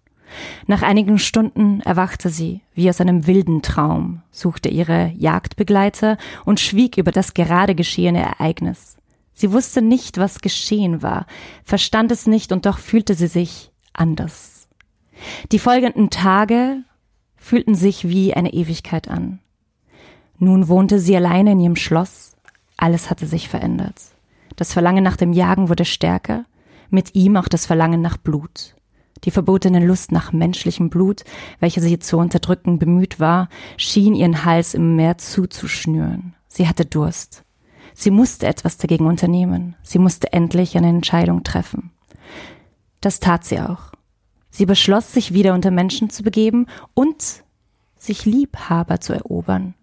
[0.67, 6.99] Nach einigen Stunden erwachte sie, wie aus einem wilden Traum, suchte ihre Jagdbegleiter und schwieg
[6.99, 8.97] über das gerade geschehene Ereignis.
[9.41, 11.25] Sie wusste nicht, was geschehen war,
[11.65, 14.69] verstand es nicht und doch fühlte sie sich anders.
[15.51, 16.85] Die folgenden Tage
[17.39, 19.39] fühlten sich wie eine Ewigkeit an.
[20.37, 22.37] Nun wohnte sie alleine in ihrem Schloss.
[22.77, 23.95] Alles hatte sich verändert.
[24.57, 26.45] Das Verlangen nach dem Jagen wurde stärker,
[26.91, 28.75] mit ihm auch das Verlangen nach Blut.
[29.25, 31.25] Die verbotene Lust nach menschlichem Blut,
[31.61, 33.49] welche sie zu unterdrücken bemüht war,
[33.79, 36.35] schien ihren Hals im Meer zuzuschnüren.
[36.47, 37.43] Sie hatte Durst.
[38.01, 39.77] Sie musste etwas dagegen unternehmen.
[39.83, 41.91] Sie musste endlich eine Entscheidung treffen.
[43.03, 43.93] Das tat sie auch.
[44.49, 47.45] Sie beschloss, sich wieder unter Menschen zu begeben und
[47.99, 49.75] sich Liebhaber zu erobern.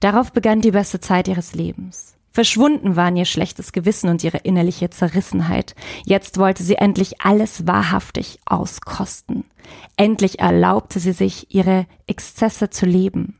[0.00, 2.16] Darauf begann die beste Zeit ihres Lebens.
[2.30, 5.74] Verschwunden waren ihr schlechtes Gewissen und ihre innerliche Zerrissenheit.
[6.06, 9.44] Jetzt wollte sie endlich alles wahrhaftig auskosten.
[9.98, 13.38] Endlich erlaubte sie sich, ihre Exzesse zu leben.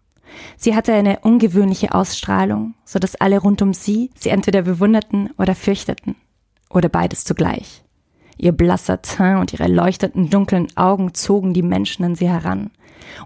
[0.57, 5.55] Sie hatte eine ungewöhnliche Ausstrahlung, so dass alle rund um sie sie entweder bewunderten oder
[5.55, 6.16] fürchteten.
[6.70, 7.85] Oder beides zugleich.
[8.37, 12.70] Ihr blasser Teint und ihre leuchtenden dunklen Augen zogen die Menschen an sie heran.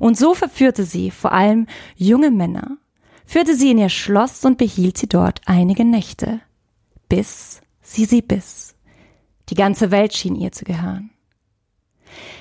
[0.01, 1.67] Und so verführte sie vor allem
[1.97, 2.77] junge Männer,
[3.25, 6.41] führte sie in ihr Schloss und behielt sie dort einige Nächte,
[7.09, 8.75] bis sie sie biss.
[9.49, 11.11] Die ganze Welt schien ihr zu gehören.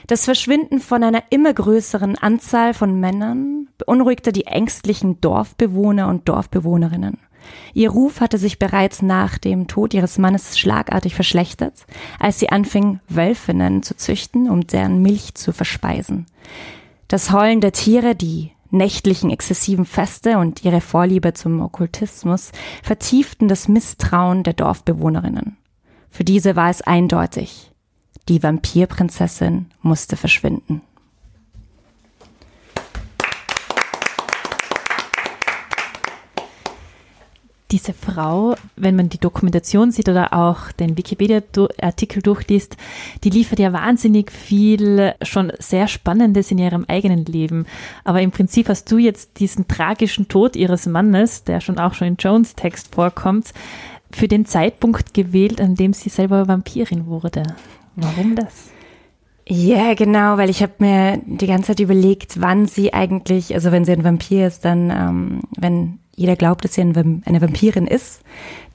[0.08, 7.20] Das Verschwinden von einer immer größeren Anzahl von Männern beunruhigte die ängstlichen Dorfbewohner und Dorfbewohnerinnen.
[7.74, 11.86] Ihr Ruf hatte sich bereits nach dem Tod ihres Mannes schlagartig verschlechtert,
[12.20, 16.26] als sie anfing, Wölfinnen zu züchten, um deren Milch zu verspeisen.
[17.08, 22.52] Das Heulen der Tiere, die nächtlichen exzessiven Feste und ihre Vorliebe zum Okkultismus
[22.84, 25.58] vertieften das Misstrauen der Dorfbewohnerinnen.
[26.10, 27.72] Für diese war es eindeutig.
[28.28, 30.82] Die Vampirprinzessin musste verschwinden.
[37.72, 42.78] Diese Frau, wenn man die Dokumentation sieht oder auch den Wikipedia-Artikel durchliest,
[43.24, 47.66] die liefert ja wahnsinnig viel schon sehr Spannendes in ihrem eigenen Leben.
[48.06, 52.08] Aber im Prinzip hast du jetzt diesen tragischen Tod ihres Mannes, der schon auch schon
[52.08, 53.54] in Jones Text vorkommt,
[54.12, 57.44] für den Zeitpunkt gewählt, an dem sie selber Vampirin wurde.
[57.98, 58.70] Warum das?
[59.50, 63.86] Ja, genau, weil ich habe mir die ganze Zeit überlegt, wann sie eigentlich, also wenn
[63.86, 68.22] sie ein Vampir ist, dann, ähm, wenn jeder glaubt, dass sie eine Vampirin ist,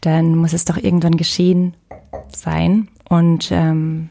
[0.00, 1.74] dann muss es doch irgendwann geschehen
[2.34, 2.88] sein.
[3.08, 4.08] Und ähm,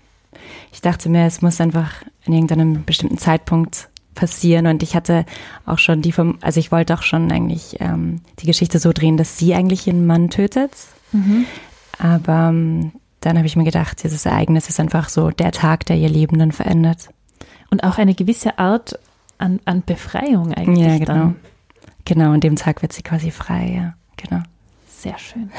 [0.72, 4.68] ich dachte mir, es muss einfach in irgendeinem bestimmten Zeitpunkt passieren.
[4.68, 5.26] Und ich hatte
[5.66, 9.16] auch schon die vom, also ich wollte auch schon eigentlich ähm, die Geschichte so drehen,
[9.16, 10.72] dass sie eigentlich ihren Mann tötet.
[11.14, 11.46] Mhm.
[12.00, 12.92] Aber ähm,
[13.22, 16.38] dann habe ich mir gedacht, dieses Ereignis ist einfach so der Tag, der ihr Leben
[16.38, 17.10] dann verändert.
[17.70, 19.00] Und auch eine gewisse Art
[19.38, 20.86] an, an Befreiung eigentlich.
[20.86, 21.14] Ja, genau.
[21.14, 21.36] Dann.
[22.06, 24.44] Genau, an dem Tag wird sie quasi frei, ja, genau.
[25.02, 25.52] Sehr schön.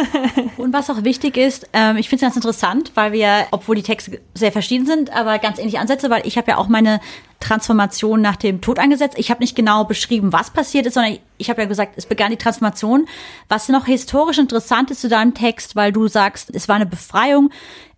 [0.56, 3.82] und was auch wichtig ist, ähm, ich finde es ganz interessant, weil wir, obwohl die
[3.82, 7.00] Texte sehr verschieden sind, aber ganz ähnliche Ansätze, weil ich habe ja auch meine
[7.40, 9.18] Transformation nach dem Tod angesetzt.
[9.18, 12.30] Ich habe nicht genau beschrieben, was passiert ist, sondern ich habe ja gesagt, es begann
[12.30, 13.08] die Transformation.
[13.48, 17.50] Was noch historisch interessant ist zu deinem Text, weil du sagst, es war eine Befreiung.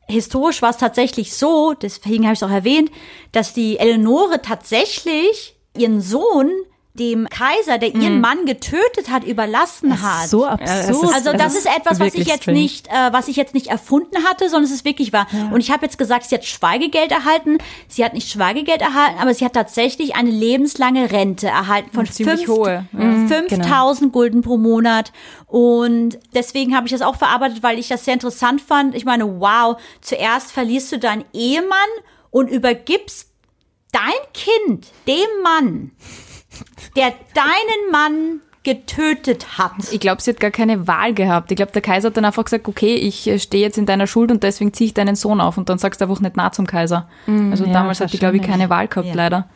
[0.08, 2.90] Historisch war es tatsächlich so, deswegen habe ich es auch erwähnt,
[3.32, 6.50] dass die Eleonore tatsächlich ihren Sohn
[6.96, 8.20] dem Kaiser, der ihren mhm.
[8.20, 10.28] Mann getötet hat, überlassen hat.
[10.28, 11.14] So absurd.
[11.14, 12.58] also das ist etwas, was ich jetzt strange.
[12.58, 15.26] nicht, äh, was ich jetzt nicht erfunden hatte, sondern es ist wirklich wahr.
[15.32, 15.50] Ja.
[15.52, 17.58] Und ich habe jetzt gesagt, sie hat Schweigegeld erhalten.
[17.88, 23.30] Sie hat nicht Schweigegeld erhalten, aber sie hat tatsächlich eine lebenslange Rente erhalten von 5000
[23.30, 23.40] ja.
[23.48, 23.94] genau.
[24.10, 25.12] Gulden pro Monat.
[25.46, 28.94] Und deswegen habe ich das auch verarbeitet, weil ich das sehr interessant fand.
[28.94, 31.76] Ich meine, wow, zuerst verlierst du deinen Ehemann
[32.30, 33.30] und übergibst
[33.92, 35.92] dein Kind dem Mann,
[36.96, 39.92] der deinen Mann getötet hat.
[39.92, 41.52] Ich glaube, sie hat gar keine Wahl gehabt.
[41.52, 44.08] Ich glaube, der Kaiser hat dann einfach gesagt, okay, ich äh, stehe jetzt in deiner
[44.08, 46.50] Schuld und deswegen ziehe ich deinen Sohn auf und dann sagst du einfach nicht nah
[46.50, 47.08] zum Kaiser.
[47.26, 49.14] Mm, also ja, damals hat die, glaube ich, keine Wahl gehabt, ja.
[49.14, 49.48] leider.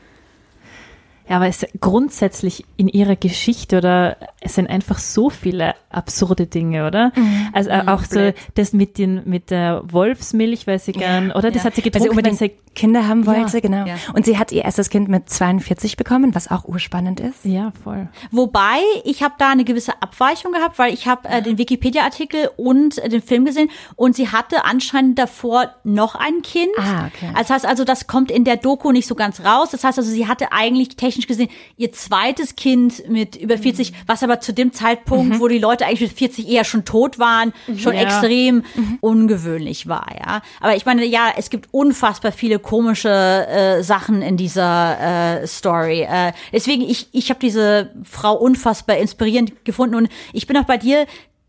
[1.31, 6.85] Ja, aber es grundsätzlich in ihrer Geschichte oder es sind einfach so viele absurde Dinge,
[6.89, 7.13] oder?
[7.15, 7.49] Mhm.
[7.53, 11.53] Also mhm, auch so das mit den mit der Wolfsmilch, weil sie gern, ja, oder
[11.53, 11.67] das ja.
[11.67, 13.85] hat sie getrunken, weil sie unbedingt Kinder haben wollte, ja, genau.
[14.15, 17.45] Und sie hat ihr erstes Kind mit 42 bekommen, was auch urspannend ist.
[17.45, 18.09] Ja, voll.
[18.31, 22.99] Wobei ich habe da eine gewisse Abweichung gehabt, weil ich habe äh, den Wikipedia-Artikel und
[22.99, 26.71] äh, den Film gesehen und sie hatte anscheinend davor noch ein Kind.
[26.79, 27.33] Ah, okay.
[27.37, 29.71] Das heißt also, das kommt in der Doku nicht so ganz raus.
[29.71, 33.93] Das heißt also, sie hatte eigentlich technisch technisch gesehen ihr zweites Kind mit über 40,
[34.07, 37.53] was aber zu dem Zeitpunkt, wo die Leute eigentlich mit 40 eher schon tot waren,
[37.77, 38.03] schon Ja.
[38.03, 38.65] extrem
[39.01, 40.43] ungewöhnlich war, ja.
[40.61, 46.03] Aber ich meine, ja, es gibt unfassbar viele komische äh, Sachen in dieser äh, Story.
[46.03, 50.77] Äh, deswegen, ich, ich habe diese Frau unfassbar inspirierend gefunden und ich bin auch bei
[50.77, 51.07] dir,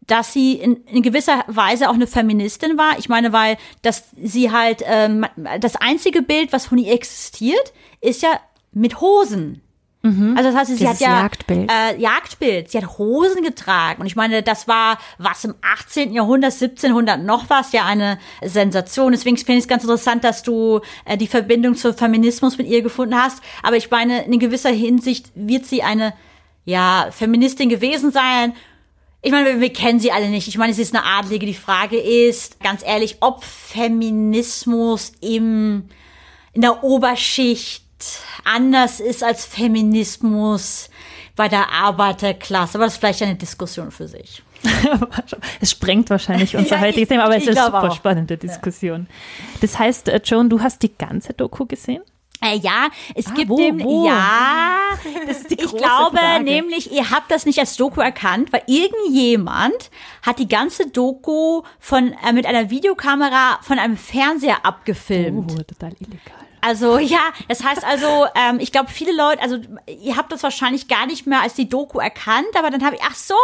[0.07, 2.97] dass sie in, in gewisser Weise auch eine Feministin war.
[2.97, 5.26] Ich meine, weil dass sie halt ähm,
[5.59, 8.30] das einzige Bild, was von ihr existiert, ist ja
[8.72, 9.61] mit Hosen.
[10.03, 11.72] Also das heißt, sie Dieses hat ja Jagdbild.
[11.72, 12.72] Äh, Jagdbild.
[12.72, 16.11] Sie hat Hosen getragen und ich meine, das war was im 18.
[16.11, 19.11] Jahrhundert, 1700 noch was ja eine Sensation.
[19.11, 22.82] Deswegen finde ich es ganz interessant, dass du äh, die Verbindung zum Feminismus mit ihr
[22.82, 23.43] gefunden hast.
[23.61, 26.13] Aber ich meine, in gewisser Hinsicht wird sie eine
[26.65, 28.53] ja Feministin gewesen sein.
[29.22, 30.47] Ich meine, wir, wir kennen sie alle nicht.
[30.47, 31.45] Ich meine, sie ist eine Adlige.
[31.45, 35.84] Die Frage ist, ganz ehrlich, ob Feminismus im,
[36.53, 37.86] in der Oberschicht
[38.43, 40.89] anders ist als Feminismus
[41.36, 42.76] bei der Arbeiterklasse.
[42.78, 44.43] Aber das ist vielleicht eine Diskussion für sich.
[45.60, 47.95] Es sprengt wahrscheinlich unser Ja, heutiges Thema, aber es ist eine super auch.
[47.95, 49.08] spannende Diskussion.
[49.62, 52.04] Das heißt, äh, Joan, du hast die ganze Doku gesehen?
[52.43, 54.06] Äh, ja, es Ah, gibt wo, dem, wo?
[54.08, 54.93] ja,
[55.49, 56.43] ich glaube Frage.
[56.43, 59.91] nämlich, ihr habt das nicht als Doku erkannt, weil irgendjemand
[60.24, 65.52] hat die ganze Doku von äh, mit einer Videokamera von einem Fernseher abgefilmt.
[65.54, 66.40] Oh, total illegal.
[66.62, 69.57] Also ja, das heißt also, ähm, ich glaube, viele Leute, also
[69.88, 73.01] ihr habt das wahrscheinlich gar nicht mehr als die Doku erkannt, aber dann habe ich,
[73.03, 73.36] ach so,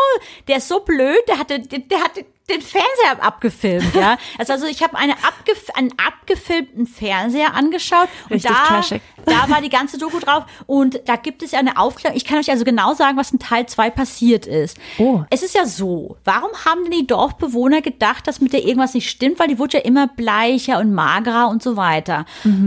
[0.47, 4.17] der ist so blöd, der hatte, der, der hatte den Fernseher abgefilmt, ja.
[4.37, 8.81] Also, also ich habe eine abgef einen abgefilmten Fernseher angeschaut und Richtig da,
[9.25, 12.15] da war die ganze Doku drauf und da gibt es ja eine Aufklärung.
[12.15, 14.77] Ich kann euch also genau sagen, was in Teil 2 passiert ist.
[14.97, 15.23] Oh.
[15.29, 19.09] Es ist ja so, warum haben denn die Dorfbewohner gedacht, dass mit der irgendwas nicht
[19.09, 19.39] stimmt?
[19.39, 22.25] Weil die wurde ja immer bleicher und magerer und so weiter.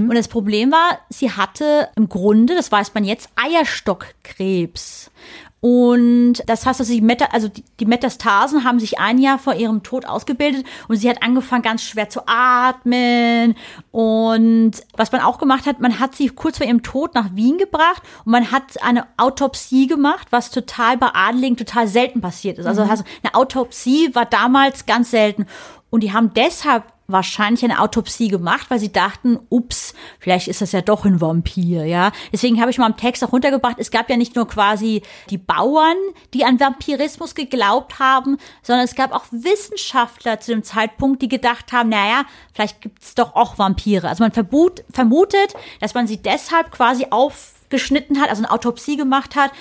[0.08, 5.09] Und das Problem war, sie hatte im Grunde, das weiß man jetzt, Eierstockkrebs.
[5.60, 9.54] Und das heißt, dass sie Meta, also die, die Metastasen haben sich ein Jahr vor
[9.54, 13.54] ihrem Tod ausgebildet und sie hat angefangen, ganz schwer zu atmen.
[13.90, 17.58] Und was man auch gemacht hat, man hat sie kurz vor ihrem Tod nach Wien
[17.58, 22.66] gebracht und man hat eine Autopsie gemacht, was total bei Adligen total selten passiert ist.
[22.66, 25.46] Also, also eine Autopsie war damals ganz selten.
[25.90, 30.72] Und die haben deshalb wahrscheinlich eine Autopsie gemacht, weil sie dachten, ups, vielleicht ist das
[30.72, 32.12] ja doch ein Vampir, ja.
[32.32, 35.38] Deswegen habe ich mal im Text auch runtergebracht, es gab ja nicht nur quasi die
[35.38, 35.96] Bauern,
[36.34, 41.72] die an Vampirismus geglaubt haben, sondern es gab auch Wissenschaftler zu dem Zeitpunkt, die gedacht
[41.72, 44.08] haben, naja, vielleicht gibt es doch auch Vampire.
[44.08, 49.36] Also man verbot, vermutet, dass man sie deshalb quasi aufgeschnitten hat, also eine Autopsie gemacht
[49.36, 49.52] hat,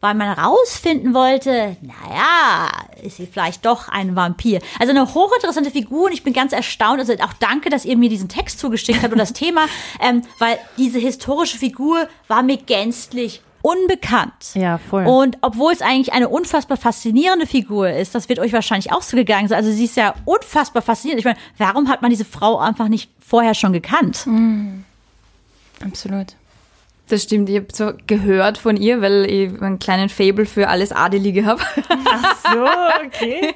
[0.00, 2.70] weil man rausfinden wollte, naja,
[3.02, 4.60] ist sie vielleicht doch ein Vampir.
[4.78, 7.00] Also eine hochinteressante Figur und ich bin ganz erstaunt.
[7.00, 9.66] Also auch danke, dass ihr mir diesen Text zugeschickt habt und das Thema,
[10.00, 14.54] ähm, weil diese historische Figur war mir gänzlich unbekannt.
[14.54, 15.06] Ja, voll.
[15.06, 19.16] Und obwohl es eigentlich eine unfassbar faszinierende Figur ist, das wird euch wahrscheinlich auch so
[19.16, 19.58] gegangen sein.
[19.58, 21.18] Also sie ist ja unfassbar faszinierend.
[21.18, 24.24] Ich meine, warum hat man diese Frau einfach nicht vorher schon gekannt?
[25.84, 26.36] Absolut.
[27.08, 30.90] Das stimmt, ich habe so gehört von ihr, weil ich einen kleinen Fable für alles
[30.90, 31.60] Adelige habe.
[32.52, 32.64] So,
[33.06, 33.54] okay.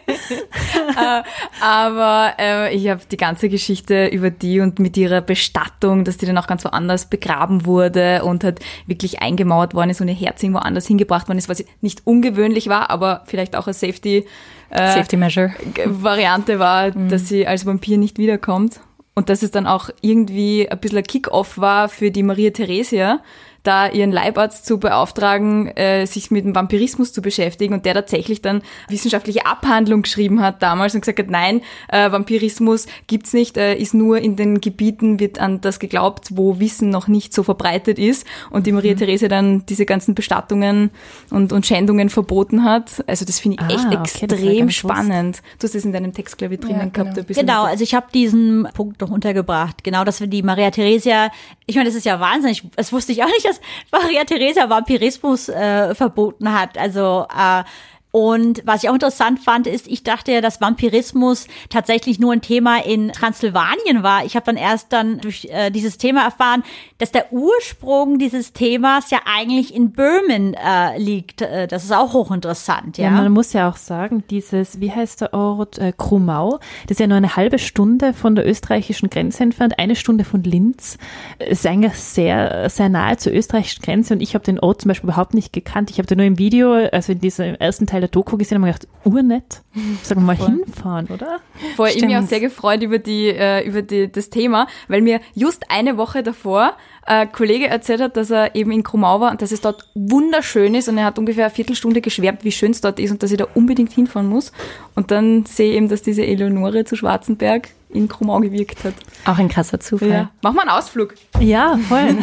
[1.60, 6.26] Aber äh, ich habe die ganze Geschichte über die und mit ihrer Bestattung, dass die
[6.26, 10.42] dann auch ganz woanders begraben wurde und halt wirklich eingemauert worden ist und ihr Herz
[10.42, 14.26] irgendwo anders hingebracht worden ist, was nicht ungewöhnlich war, aber vielleicht auch eine Safety,
[14.70, 15.52] äh, Safety Measure.
[15.86, 18.80] Variante war, dass sie als Vampir nicht wiederkommt.
[19.14, 23.22] Und dass es dann auch irgendwie ein bisschen ein Kick-Off war für die Maria Theresia,
[23.62, 28.40] da ihren Leibarzt zu beauftragen, äh, sich mit dem Vampirismus zu beschäftigen und der tatsächlich
[28.42, 33.74] dann wissenschaftliche Abhandlung geschrieben hat damals und gesagt hat, nein, äh, Vampirismus gibt's nicht, äh,
[33.76, 37.98] ist nur in den Gebieten, wird an das geglaubt, wo Wissen noch nicht so verbreitet
[37.98, 40.90] ist und die Maria Theresia dann diese ganzen Bestattungen
[41.30, 43.04] und, und Schändungen verboten hat.
[43.06, 45.42] Also das finde ich Ah, echt okay, das extrem spannend.
[45.58, 46.94] Du hast es in deinem Text, glaube ich, drinnen Ja, gehabt.
[47.10, 47.18] genau.
[47.20, 47.46] ein bisschen.
[47.46, 49.84] Genau, also ich habe diesen Punkt noch untergebracht.
[49.84, 51.30] Genau, dass wir die Maria Theresia,
[51.66, 53.60] ich meine, das ist ja wahnsinnig, das wusste ich auch nicht, dass
[54.02, 56.78] Maria Theresia Vampirismus äh, verboten hat.
[56.78, 57.64] Also äh,
[58.12, 62.40] und was ich auch interessant fand, ist, ich dachte ja, dass Vampirismus tatsächlich nur ein
[62.40, 64.24] Thema in Transsilvanien war.
[64.24, 66.64] Ich habe dann erst dann durch äh, dieses Thema erfahren,
[66.98, 71.42] dass der Ursprung dieses Themas ja eigentlich in Böhmen äh, liegt.
[71.42, 73.10] Äh, das ist auch hochinteressant, Ja, ja.
[73.12, 76.58] man muss ja auch sagen, dieses, wie heißt der Ort, äh, Krumau,
[76.88, 80.42] das ist ja nur eine halbe Stunde von der österreichischen Grenze entfernt, eine Stunde von
[80.42, 80.98] Linz,
[81.38, 85.08] ist eigentlich sehr, sehr nahe zur österreichischen Grenze und ich habe den Ort zum Beispiel
[85.08, 85.90] überhaupt nicht gekannt.
[85.90, 88.56] Ich habe den nur im Video, also in diesem ersten Teil Teil der Doku gesehen
[88.56, 89.62] und mir gedacht, urnett.
[90.02, 91.40] Sagen wir mal hinfahren, oder?
[91.76, 95.20] Vorher ich mich auch sehr gefreut über die äh, über die, das Thema, weil mir
[95.34, 96.76] just eine Woche davor
[97.10, 100.74] ein Kollege erzählt hat, dass er eben in Krumau war und dass es dort wunderschön
[100.74, 103.30] ist und er hat ungefähr eine Viertelstunde geschwärmt, wie schön es dort ist und dass
[103.32, 104.52] ich da unbedingt hinfahren muss.
[104.94, 108.94] Und dann sehe ich eben, dass diese Eleonore zu Schwarzenberg in Krumau gewirkt hat.
[109.24, 110.28] Auch ein krasser Zufall.
[110.42, 111.14] Machen wir einen Ausflug.
[111.40, 112.16] Ja, voll.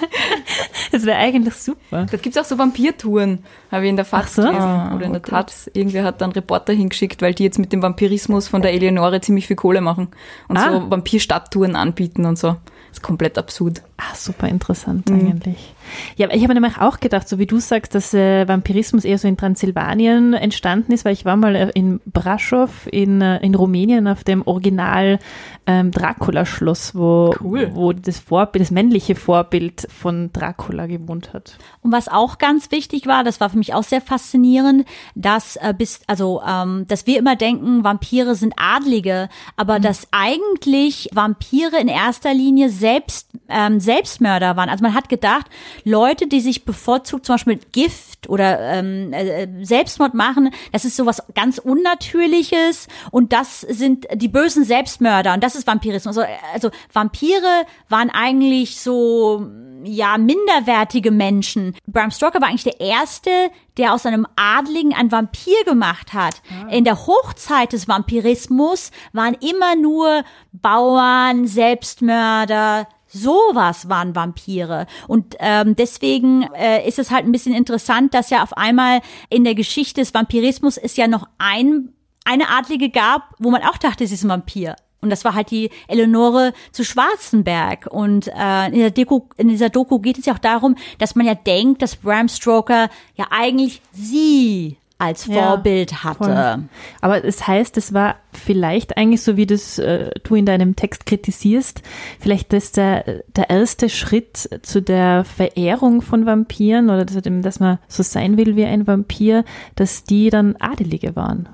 [0.92, 2.06] das wäre eigentlich super.
[2.10, 4.42] Dort gibt's auch so Vampirtouren, habe ich in der FAZ so.
[4.42, 4.60] gelesen.
[4.62, 5.68] Ah, Oder in der Taz.
[5.74, 9.46] Irgendwer hat dann Reporter hingeschickt, weil die jetzt mit dem Vampirismus von der Eleonore ziemlich
[9.48, 10.08] viel Kohle machen.
[10.48, 10.70] Und Ah.
[10.70, 12.56] so Vampirstadttouren anbieten und so.
[12.90, 13.82] Das ist komplett absurd.
[13.96, 15.74] Ah, super interessant eigentlich.
[16.16, 19.18] Ja, aber ich habe nämlich auch gedacht, so wie du sagst, dass äh, Vampirismus eher
[19.18, 23.54] so in Transsilvanien entstanden ist, weil ich war mal äh, in Brasov in, äh, in
[23.54, 25.18] Rumänien auf dem Original
[25.66, 27.70] ähm, Dracula-Schloss, wo, Cool.
[27.74, 31.58] wo das Vorbild, das männliche Vorbild von Dracula gewohnt hat.
[31.82, 35.74] Und was auch ganz wichtig war, das war für mich auch sehr faszinierend, dass äh,
[35.76, 41.88] bis also ähm, dass wir immer denken, Vampire sind Adlige, aber dass eigentlich Vampire in
[41.88, 44.68] erster Linie selbst ähm, Selbstmörder waren.
[44.68, 45.46] Also man hat gedacht,
[45.84, 50.96] Leute, die sich bevorzugt zum Beispiel mit Gift oder ähm, äh, Selbstmord machen, das ist
[50.96, 56.18] sowas ganz Unnatürliches und das sind die bösen Selbstmörder und das ist Vampirismus.
[56.18, 59.46] Also, also Vampire waren eigentlich so
[59.84, 61.74] ja minderwertige Menschen.
[61.86, 63.30] Bram Stoker war eigentlich der erste,
[63.76, 66.42] der aus einem Adligen einen Vampir gemacht hat.
[66.70, 70.22] In der Hochzeit des Vampirismus waren immer nur
[70.52, 74.86] Bauern, Selbstmörder, Sowas waren Vampire.
[75.08, 79.44] Und ähm, deswegen äh, ist es halt ein bisschen interessant, dass ja auf einmal in
[79.44, 81.92] der Geschichte des Vampirismus es ja noch ein,
[82.24, 84.76] eine Adlige gab, wo man auch dachte, sie ist ein Vampir.
[85.00, 87.86] Und das war halt die Eleonore zu Schwarzenberg.
[87.90, 91.26] Und äh, in, dieser Doku, in dieser Doku geht es ja auch darum, dass man
[91.26, 96.24] ja denkt, dass Bram Stoker ja eigentlich sie als Ja, Vorbild hatte.
[96.24, 96.68] Voll.
[97.00, 101.06] Aber es heißt, es war vielleicht eigentlich, so wie das äh, du in deinem Text
[101.06, 101.82] kritisierst,
[102.20, 107.60] vielleicht das der, der erste Schritt zu der Verehrung von Vampiren oder zu dem, dass
[107.60, 109.44] man so sein will wie ein Vampir,
[109.74, 111.48] dass die dann Adelige waren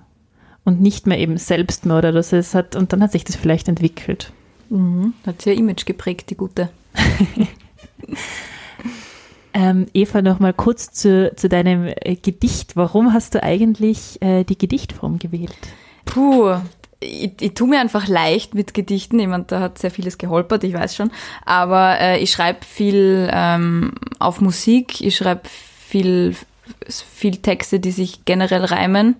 [0.65, 2.13] und nicht mehr eben Selbstmörder.
[2.13, 4.33] Das es hat, und dann hat sich das vielleicht entwickelt.
[5.25, 6.71] Hat sie ihr Image geprägt, die gute.
[9.59, 12.77] Ähm, Eva, noch mal kurz zu, zu deinem äh, Gedicht.
[12.77, 15.57] Warum hast du eigentlich äh, die Gedichtform gewählt?
[16.05, 16.57] Puh,
[17.01, 19.19] ich, ich tue mir einfach leicht mit Gedichten.
[19.19, 21.11] Ich meine, da hat sehr vieles geholpert, ich weiß schon.
[21.47, 26.37] Aber äh, ich schreibe viel ähm, auf Musik, ich schreibe viel,
[26.87, 29.17] viel Texte, die sich generell reimen,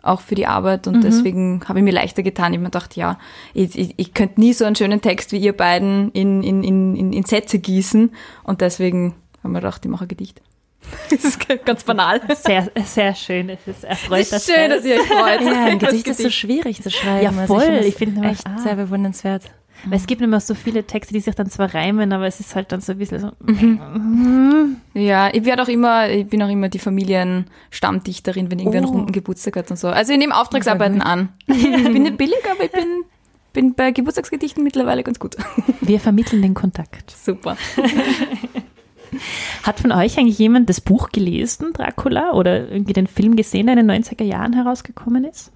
[0.00, 0.86] auch für die Arbeit.
[0.86, 2.54] Und deswegen habe ich mir leichter getan.
[2.54, 3.18] Ich habe mir gedacht, ja,
[3.52, 7.12] ich, ich, ich könnte nie so einen schönen Text wie ihr beiden in, in, in,
[7.12, 8.12] in Sätze gießen.
[8.42, 9.16] Und deswegen
[9.46, 10.40] habe ich mir gedacht, ich mache ein Gedicht.
[11.10, 12.20] Das ist ganz banal.
[12.36, 13.48] Sehr, sehr schön.
[13.48, 15.40] Es ist erfreut Es ist schön, dass ihr euch freut.
[15.40, 17.24] Ja, ein Gedicht ist so schwierig zu schreiben.
[17.34, 17.62] Ja, Also voll.
[17.62, 18.58] ich finde Ich finde immer, echt ah.
[18.58, 19.42] sehr bewundernswert.
[19.84, 22.54] Weil es gibt immer so viele Texte, die sich dann zwar reimen, aber es ist
[22.54, 23.30] halt dann so ein bisschen so.
[24.98, 28.92] Ja, ich werde auch immer, ich bin auch immer die Familienstammdichterin, wenn irgendwer einen Oh.
[28.92, 29.88] runden Geburtstag hat und so.
[29.88, 31.28] Also ich nehme Auftragsarbeiten an.
[31.48, 33.04] Ich bin nicht billig, aber ich bin,
[33.52, 35.36] bin bei Geburtstagsgedichten mittlerweile ganz gut.
[35.80, 37.10] Wir vermitteln den Kontakt.
[37.10, 37.56] Super.
[39.62, 43.76] Hat von euch eigentlich jemand das Buch gelesen, Dracula, oder irgendwie den Film gesehen, der
[43.76, 45.52] in den 90er Jahren herausgekommen ist?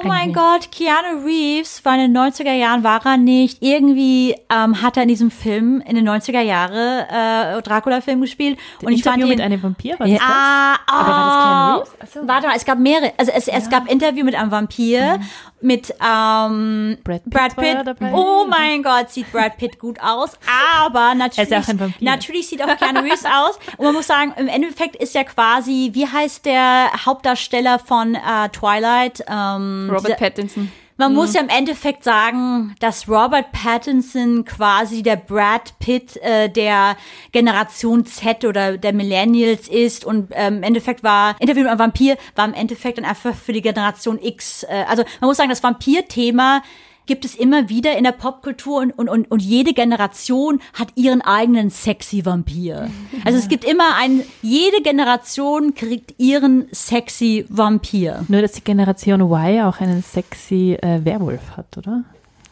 [0.00, 3.62] Oh mein Gott, Keanu Reeves war in den 90er Jahren, war er nicht.
[3.62, 8.58] Irgendwie ähm, hat er in diesem Film, in den 90er Jahre, äh, Dracula-Film gespielt.
[8.82, 10.18] und ich fand Interview ihn, mit einem Vampir, war Ja.
[10.18, 10.36] das das?
[10.36, 11.92] Ah, Aber war das Keanu Reeves?
[12.00, 12.28] Ach so.
[12.28, 13.12] Warte mal, es gab mehrere.
[13.16, 15.20] Also es, es gab Interview mit einem Vampir,
[15.60, 18.12] mit ähm, Brad Pitt Brad ja Pitt.
[18.12, 20.38] Oh mein Gott, sieht Brad Pitt gut aus.
[20.80, 22.04] Aber natürlich, Er ist ja auch ein Vampir.
[22.10, 23.58] natürlich sieht auch Keanu Reeves aus.
[23.76, 28.48] Und man muss sagen, im Endeffekt ist ja quasi, wie heißt der Hauptdarsteller von äh,
[28.50, 29.24] Twilight?
[29.28, 30.70] Ähm, Robert Pattinson.
[30.96, 36.96] man muss ja im Endeffekt sagen, dass Robert Pattinson quasi der Brad Pitt äh, der
[37.32, 42.16] Generation Z oder der Millennials ist und ähm, im Endeffekt war Interview mit einem Vampir
[42.34, 44.64] war im Endeffekt dann einfach für die Generation X.
[44.64, 46.62] Äh, also man muss sagen, das Vampir-Thema
[47.08, 51.22] gibt es immer wieder in der Popkultur und, und, und, und jede Generation hat ihren
[51.22, 52.90] eigenen sexy Vampir.
[53.24, 58.24] Also es gibt immer ein, jede Generation kriegt ihren sexy Vampir.
[58.28, 62.04] Nur, dass die Generation Y auch einen sexy äh, Werwolf hat, oder?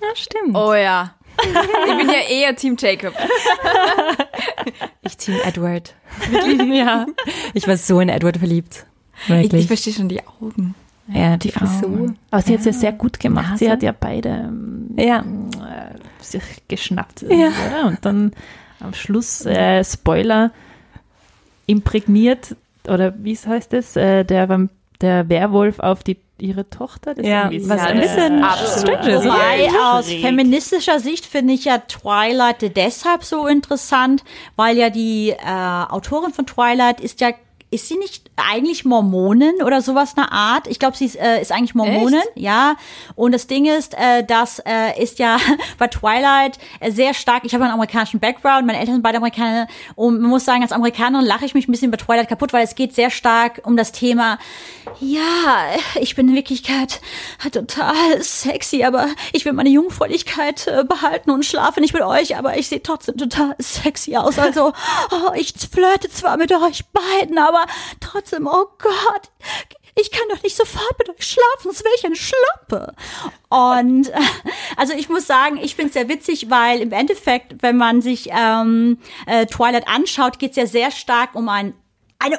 [0.02, 0.57] Ja, stimmt.
[0.57, 1.14] Oh ja.
[1.38, 3.14] Ich bin ja eher Team Jacob.
[5.02, 5.94] Ich Team Edward.
[6.72, 7.07] ja.
[7.52, 8.86] Ich war so in Edward verliebt.
[9.24, 9.61] Ich, Wirklich.
[9.62, 10.74] ich verstehe schon die Augen.
[11.09, 12.14] Ja, die Frisur.
[12.30, 13.59] Aber sie hat es ja sehr gut gemacht.
[13.59, 13.72] Sie Nase.
[13.72, 15.20] hat ja beide ähm, Ja.
[15.20, 17.86] äh, sich geschnappt, irgendwie, oder?
[17.86, 18.32] Und dann
[18.80, 20.50] am Schluss, äh, Spoiler,
[21.66, 22.57] imprägniert
[22.88, 27.14] oder wie heißt es, äh, der, Vamp- der Werwolf auf die, ihre Tochter.
[27.14, 28.98] Das ist Ja, irgendwie was ein bisschen absolut.
[28.98, 29.24] strange ist.
[29.24, 34.22] Wobei aus feministischer Sicht finde ich ja Twilight deshalb so interessant,
[34.54, 35.36] weil ja die äh,
[35.88, 37.30] Autorin von Twilight ist ja
[37.76, 40.66] ist sie nicht eigentlich Mormonin oder sowas eine Art?
[40.66, 42.76] Ich glaube, sie ist, äh, ist eigentlich Mormonin, ja.
[43.14, 45.36] Und das Ding ist, äh, das äh, ist ja
[45.78, 47.44] bei Twilight äh, sehr stark.
[47.44, 50.72] Ich habe einen amerikanischen Background, meine Eltern sind beide Amerikaner und man muss sagen, als
[50.72, 53.76] Amerikanerin lache ich mich ein bisschen bei Twilight kaputt, weil es geht sehr stark um
[53.76, 54.38] das Thema.
[54.98, 55.66] Ja,
[56.00, 57.02] ich bin in Wirklichkeit
[57.52, 62.56] total sexy, aber ich will meine Jungfräulichkeit äh, behalten und schlafe nicht mit euch, aber
[62.56, 64.38] ich sehe trotzdem total sexy aus.
[64.38, 64.72] Also,
[65.10, 67.65] oh, ich flirte zwar mit euch beiden, aber
[68.00, 69.30] trotzdem, oh Gott,
[69.98, 72.94] ich kann doch nicht sofort mit euch schlafen, sonst wäre ich eine Schlampe.
[73.48, 74.20] Und äh,
[74.76, 78.28] also ich muss sagen, ich finde es sehr witzig, weil im Endeffekt, wenn man sich
[78.30, 81.74] ähm, äh, Twilight anschaut, geht es ja sehr stark um ein,
[82.18, 82.38] eine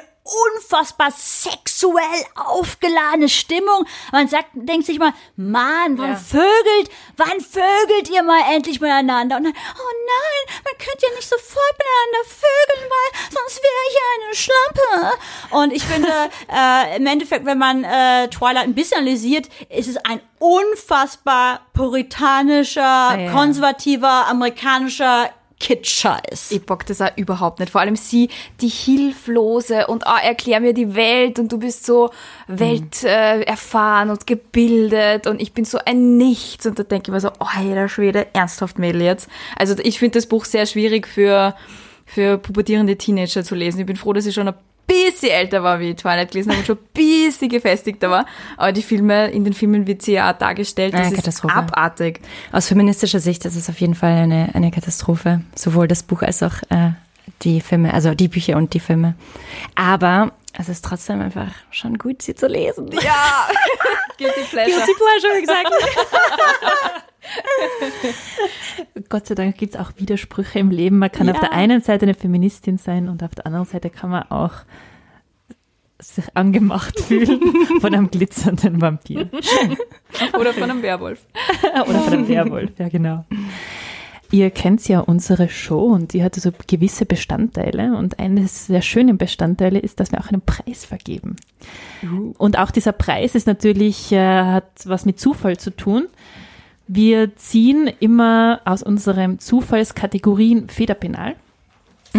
[0.54, 3.86] unfassbar sexuell aufgeladene Stimmung.
[4.12, 9.36] Man sagt, denkt sich mal, Mann, wann vögelt, wann vögelt ihr mal endlich miteinander?
[9.36, 13.94] Und dann, oh nein, man könnte ja nicht sofort miteinander vögeln, weil sonst wäre ich
[13.94, 15.18] ja eine Schlampe.
[15.50, 16.08] Und ich finde,
[16.52, 22.80] äh, im Endeffekt, wenn man äh, Twilight ein bisschen analysiert, ist es ein unfassbar puritanischer,
[23.18, 23.32] ja.
[23.32, 25.30] konservativer, amerikanischer
[25.60, 26.52] Kitscheiß.
[26.52, 27.70] Ich bock das auch überhaupt nicht.
[27.70, 28.28] Vor allem sie,
[28.60, 32.10] die Hilflose und ah, erklär mir die Welt und du bist so
[32.46, 36.66] welterfahren äh, und gebildet und ich bin so ein Nichts.
[36.66, 39.28] Und da denke ich mir so, oh, der Schwede, ernsthaft Mädel jetzt.
[39.56, 41.54] Also ich finde das Buch sehr schwierig für,
[42.06, 43.80] für pubertierende Teenager zu lesen.
[43.80, 44.54] Ich bin froh, dass ich schon ein
[44.88, 48.26] bisschen älter war, wie ich Twilight gelesen habe und schon ein bisschen gefestigter war.
[48.56, 50.92] Aber die Filme, in den Filmen wird sie ja auch dargestellt.
[50.94, 51.54] Ja, Das ist Katastrophe.
[51.54, 52.20] abartig.
[52.50, 55.42] Aus feministischer Sicht ist es auf jeden Fall eine, eine Katastrophe.
[55.54, 56.90] Sowohl das Buch als auch äh,
[57.42, 59.14] die Filme, also die Bücher und die Filme.
[59.76, 62.90] Aber es ist trotzdem einfach schon gut, sie zu lesen.
[62.92, 63.48] Ja,
[64.18, 64.76] guilty pleasure.
[64.76, 65.70] Guilty Pleasure, gesagt.
[69.08, 70.98] Gott sei Dank gibt es auch Widersprüche im Leben.
[70.98, 74.10] Man kann auf der einen Seite eine Feministin sein und auf der anderen Seite kann
[74.10, 74.52] man auch
[76.00, 77.40] sich angemacht fühlen
[77.80, 79.28] von einem glitzernden Vampir
[80.38, 81.26] Oder von einem Werwolf.
[81.88, 82.70] oder von einem Werwolf.
[82.78, 83.24] Ja, genau.
[84.30, 89.16] Ihr kennt ja unsere Show und die hat so gewisse Bestandteile und eines der schönen
[89.16, 91.36] Bestandteile ist, dass wir auch einen Preis vergeben.
[92.36, 96.08] Und auch dieser Preis ist natürlich, äh, hat was mit Zufall zu tun.
[96.88, 101.36] Wir ziehen immer aus unseren Zufallskategorien Federpenal,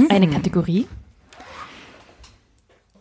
[0.09, 0.87] eine Kategorie.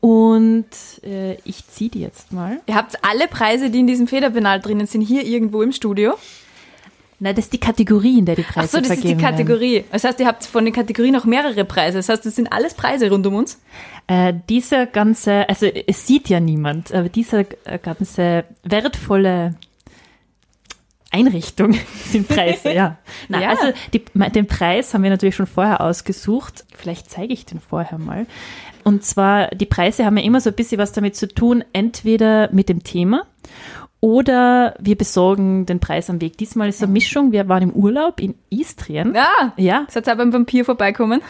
[0.01, 0.67] Und
[1.03, 2.61] äh, ich ziehe die jetzt mal.
[2.67, 6.15] Ihr habt alle Preise, die in diesem Federpenal drinnen sind, hier irgendwo im Studio.
[7.21, 9.23] Nein, das ist die Kategorie, in der die Ach Preise so, das ist die vergeben
[9.23, 9.37] werden.
[9.37, 9.85] Kategorie.
[9.91, 11.99] Das heißt, ihr habt von den Kategorien auch mehrere Preise.
[11.99, 13.61] Das heißt, das sind alles Preise rund um uns.
[14.07, 19.57] Äh, dieser ganze, also es sieht ja niemand, aber dieser äh, ganze wertvolle
[21.11, 21.75] Einrichtung
[22.07, 22.99] sind Preise, ja.
[23.29, 23.51] Na, Ja.
[23.51, 26.65] Also die, den Preis haben wir natürlich schon vorher ausgesucht.
[26.77, 28.27] Vielleicht zeige ich den vorher mal.
[28.85, 32.51] Und zwar, die Preise haben ja immer so ein bisschen was damit zu tun, entweder
[32.53, 33.27] mit dem Thema
[34.01, 36.39] oder wir besorgen den Preis am Weg.
[36.39, 37.33] Diesmal ist eine Mischung.
[37.33, 39.13] Wir waren im Urlaub in Istrien.
[39.15, 39.53] Ja.
[39.57, 41.21] Ja, Seid ihr beim Vampir vorbeikommen?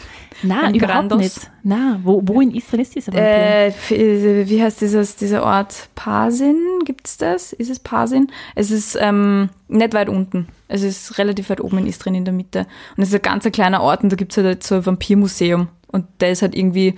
[0.43, 1.17] na, Ein überhaupt Grandos.
[1.19, 1.51] nicht.
[1.63, 3.27] Na, wo, wo in Istrien ist dieser Vampir?
[3.27, 5.89] Äh, äh, wie heißt dieses, dieser Ort?
[5.95, 6.57] Pasin?
[6.85, 7.53] Gibt's das?
[7.53, 8.31] Ist es Pasin?
[8.53, 10.47] Es ist ähm, nicht weit unten.
[10.67, 12.67] Es ist relativ weit oben in Istrien in der Mitte.
[12.95, 15.69] Und es ist ein ganz ein kleiner Ort und da gibt's halt so ein Vampirmuseum.
[15.87, 16.93] Und der ist halt irgendwie,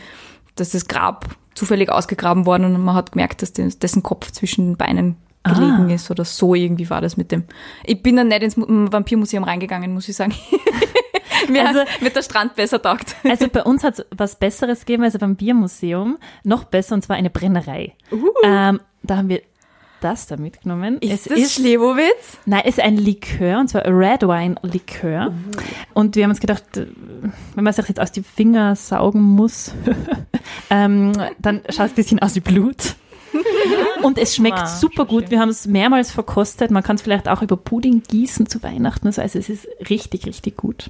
[0.55, 4.65] dass das Grab zufällig ausgegraben worden und man hat gemerkt, dass des- dessen Kopf zwischen
[4.71, 5.93] den Beinen gelegen Ah.
[5.93, 7.43] ist oder so irgendwie war das mit dem.
[7.85, 10.33] Ich bin dann nicht ins Mu- Vampirmuseum reingegangen, muss ich sagen.
[11.49, 13.15] Mir Also- hat, wird der Strand besser taugt.
[13.23, 16.17] Also bei uns hat es was Besseres gegeben als beim Biermuseum.
[16.43, 17.93] Noch besser, und zwar eine Brennerei.
[18.43, 19.41] Ähm, da haben wir
[20.01, 20.97] das da mitgenommen.
[20.99, 22.37] Ist das Schlewowitz?
[22.45, 25.31] Nein, es ist ein Likör, und zwar ein Red Wine Likör.
[25.93, 26.87] Und wir haben uns gedacht, äh,
[27.55, 29.73] wenn man sich jetzt aus die Finger saugen muss,
[30.69, 32.95] ähm, dann schaut es ein bisschen aus wie Blut.
[34.03, 35.31] Und es schmeckt super gut.
[35.31, 36.71] Wir haben es mehrmals verkostet.
[36.71, 39.07] Man kann es vielleicht auch über Pudding gießen zu Weihnachten.
[39.07, 40.89] Also es ist richtig, richtig gut.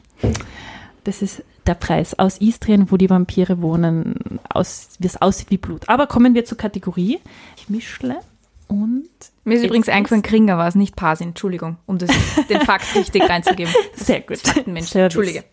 [1.04, 5.58] Das ist der Preis aus Istrien, wo die Vampire wohnen, aus, wie es aussieht wie
[5.58, 5.90] Blut.
[5.90, 7.20] Aber kommen wir zur Kategorie.
[7.58, 8.20] Ich mischle
[8.68, 9.10] und
[9.44, 11.30] Mir ist übrigens eingefallen, Kringer war es, nicht Pasin.
[11.30, 12.10] Entschuldigung, um das,
[12.50, 13.74] den Fakt richtig reinzugeben.
[13.96, 14.40] sehr gut.
[14.66, 14.96] Mensch.
[14.96, 15.44] Entschuldige.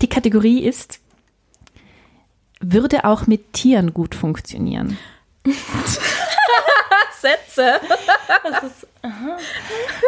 [0.00, 1.00] Die Kategorie ist,
[2.60, 4.98] würde auch mit Tieren gut funktionieren.
[7.20, 7.80] Sätze.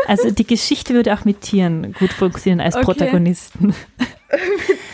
[0.06, 2.84] Also die Geschichte würde auch mit Tieren gut funktionieren als Okay.
[2.84, 3.74] Protagonisten.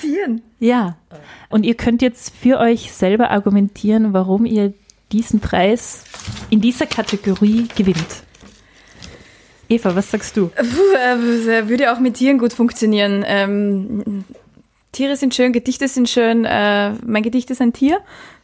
[0.01, 0.43] Tieren.
[0.59, 0.97] Ja.
[1.49, 4.74] Und ihr könnt jetzt für euch selber argumentieren, warum ihr
[5.12, 6.05] diesen Preis
[6.51, 8.22] in dieser Kategorie gewinnt.
[9.68, 10.49] Eva, was sagst du?
[10.49, 13.24] Puh, äh, würde auch mit Tieren gut funktionieren.
[13.26, 14.24] Ähm,
[14.93, 16.45] Tiere sind schön, Gedichte sind schön.
[16.45, 18.01] Äh, mein Gedicht ist ein Tier.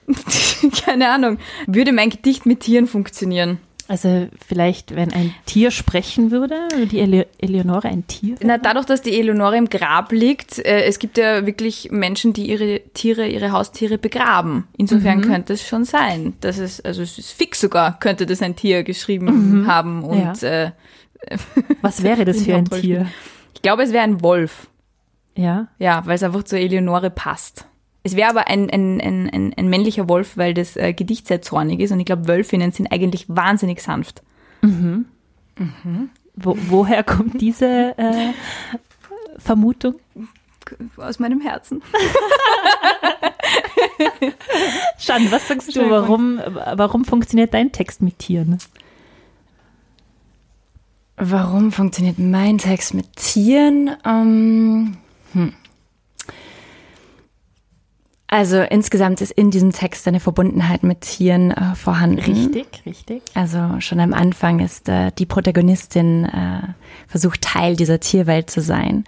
[0.85, 1.39] Keine Ahnung.
[1.67, 3.59] Würde mein Gedicht mit Tieren funktionieren?
[3.87, 6.55] Also vielleicht, wenn ein Tier sprechen würde,
[6.91, 8.37] die Ele Eleonore ein Tier?
[8.43, 12.49] Na, dadurch, dass die Eleonore im Grab liegt, äh, es gibt ja wirklich Menschen, die
[12.49, 14.67] ihre Tiere, ihre Haustiere begraben.
[14.79, 15.23] Insofern Mhm.
[15.25, 16.33] könnte es schon sein.
[16.41, 20.03] Das ist, also es ist fix sogar, könnte das ein Tier geschrieben haben.
[20.03, 20.71] Und äh,
[21.83, 23.07] Was wäre das für ein Tier?
[23.55, 24.69] ich glaube, es wäre ein Wolf.
[25.37, 25.69] Ja.
[25.79, 27.67] Ja, weil es einfach zur Eleonore passt.
[28.05, 31.41] Es wäre aber ein, ein, ein, ein, ein männlicher Wolf, weil das äh, Gedicht sehr
[31.41, 31.91] zornig ist.
[31.91, 34.23] Und ich glaube, Wölfinnen sind eigentlich wahnsinnig sanft.
[36.37, 38.33] Wo, woher kommt diese äh,
[39.39, 39.95] Vermutung?
[40.97, 41.83] Aus meinem Herzen.
[44.99, 46.41] Shan, was sagst du, warum,
[46.75, 48.59] warum funktioniert dein Text mit Tieren?
[51.17, 53.91] Warum funktioniert mein Text mit Tieren?
[54.05, 54.97] Ähm,
[55.33, 55.53] hm.
[58.35, 62.19] Also insgesamt ist in diesem Text eine Verbundenheit mit Tieren äh, vorhanden.
[62.19, 63.23] Richtig, richtig.
[63.35, 66.63] Also schon am Anfang ist äh, die Protagonistin äh,
[67.07, 69.05] versucht Teil dieser Tierwelt zu sein.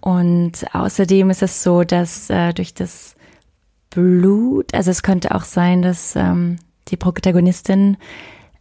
[0.00, 3.16] Und außerdem ist es so, dass äh, durch das
[3.90, 6.56] Blut, also es könnte auch sein, dass ähm,
[6.88, 7.98] die Protagonistin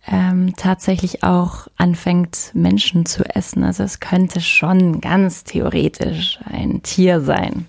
[0.05, 3.63] ähm, tatsächlich auch anfängt, Menschen zu essen.
[3.63, 7.67] Also es könnte schon ganz theoretisch ein Tier sein.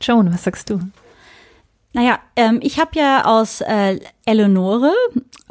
[0.00, 0.80] Joan, was sagst du?
[1.94, 4.92] Naja, ähm, ich habe ja aus äh, Eleonore,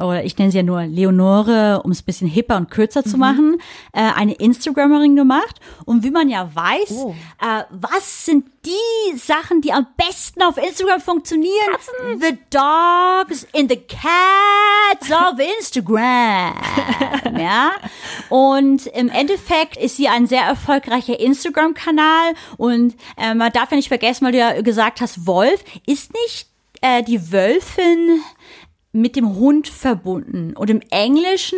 [0.02, 3.18] oder ich nenne sie ja nur Leonore, um es ein bisschen hipper und kürzer zu
[3.18, 3.58] machen,
[3.94, 5.60] äh, eine Instagrammerin gemacht.
[5.86, 7.16] Und wie man ja weiß, Oh.
[7.42, 11.52] äh, was sind die Sachen, die am besten auf Instagram funktionieren?
[12.20, 16.54] The dogs in the cats of Instagram.
[17.40, 17.72] ja.
[18.30, 22.34] Und im Endeffekt ist sie ein sehr erfolgreicher Instagram-Kanal.
[22.58, 26.48] Und äh, man darf ja nicht vergessen, weil du ja gesagt hast, Wolf, ist nicht
[26.82, 28.22] äh, die Wölfin
[28.94, 30.54] mit dem Hund verbunden.
[30.56, 31.58] Und im Englischen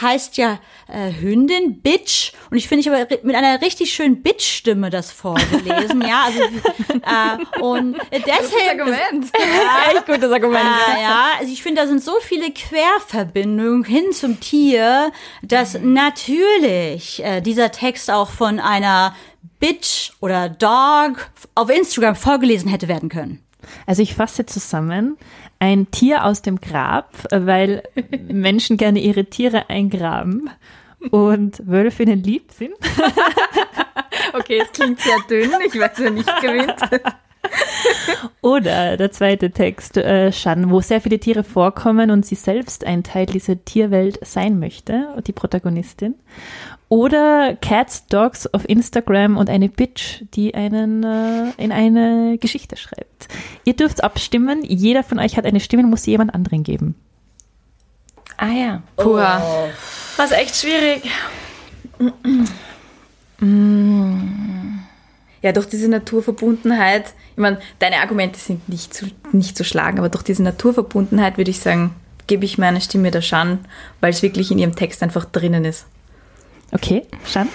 [0.00, 0.58] heißt ja
[0.88, 2.32] äh, Hündin Bitch.
[2.50, 6.02] Und ich finde, ich habe mit einer richtig schönen Bitch-Stimme das vorgelesen.
[6.02, 6.40] ja, also
[7.60, 8.88] äh, und deshalb.
[9.94, 10.64] Echt gutes Argument.
[10.64, 15.12] Ah, ja, also ich finde, da sind so viele Querverbindungen hin zum Tier,
[15.42, 19.14] dass natürlich äh, dieser Text auch von einer
[19.60, 23.44] Bitch oder Dog auf Instagram vorgelesen hätte werden können.
[23.86, 25.16] Also ich fasse zusammen,
[25.62, 27.84] ein Tier aus dem Grab, äh, weil
[28.28, 30.50] Menschen gerne ihre Tiere eingraben
[31.12, 32.74] und Wölfinnen lieb sind.
[34.34, 35.50] Okay, es klingt sehr dünn.
[35.66, 36.74] Ich weiß, wer nicht gewinnt.
[38.40, 43.02] Oder der zweite Text, äh, Shan, wo sehr viele Tiere vorkommen und sie selbst ein
[43.02, 46.14] Teil dieser Tierwelt sein möchte, die Protagonistin.
[46.92, 53.28] Oder Cats, Dogs auf Instagram und eine Bitch, die einen äh, in eine Geschichte schreibt.
[53.64, 54.62] Ihr dürft abstimmen.
[54.62, 56.94] Jeder von euch hat eine Stimme, muss sie jemand anderen geben.
[58.36, 58.82] Ah ja.
[58.98, 59.14] Puh.
[59.14, 61.10] Was echt schwierig.
[65.40, 70.10] Ja, durch diese Naturverbundenheit, ich meine, deine Argumente sind nicht zu, nicht zu schlagen, aber
[70.10, 71.94] durch diese Naturverbundenheit würde ich sagen,
[72.26, 73.60] gebe ich meine Stimme der Shan,
[74.02, 75.86] weil es wirklich in ihrem Text einfach drinnen ist.
[76.72, 77.48] Okay, Shan?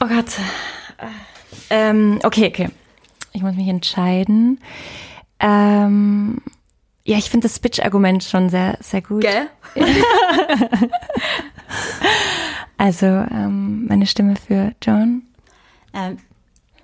[0.00, 0.38] Oh Gott.
[1.70, 2.68] Ähm, okay, okay.
[3.32, 4.60] Ich muss mich entscheiden.
[5.38, 6.40] Ähm,
[7.04, 9.22] ja, ich finde das Bitch-Argument schon sehr, sehr gut.
[9.22, 9.48] Gell?
[12.80, 15.22] Also ähm, meine Stimme für John.
[15.92, 16.16] Ähm,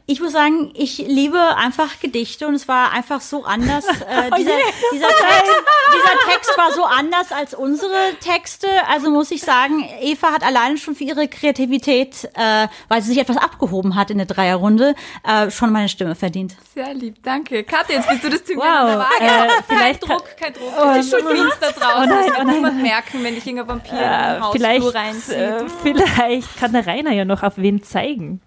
[0.08, 3.84] ich muss sagen, ich liebe einfach Gedichte und es war einfach so anders.
[4.06, 4.52] Äh, dieser,
[4.92, 5.52] dieser, Text,
[5.92, 8.68] dieser Text war so anders als unsere Texte.
[8.88, 13.18] Also muss ich sagen, Eva hat alleine schon für ihre Kreativität, äh, weil sie sich
[13.18, 14.94] etwas abgehoben hat in der Dreierrunde,
[15.26, 16.56] äh, schon meine Stimme verdient.
[16.74, 17.64] Sehr lieb, danke.
[17.64, 19.14] Katja, jetzt bist du das Zünglein Wow, an der Waage.
[19.20, 20.72] äh, kein vielleicht Druck, kein Druck.
[20.76, 21.96] Das ist schon Queens da draußen.
[21.96, 24.94] Oh nein, das oh nein, niemand merken, wenn ich irgendein Vampir Äh, in den Hausflur
[24.94, 25.34] reinzieht.
[25.36, 28.40] äh, vielleicht kann der Rainer ja noch auf wen zeigen.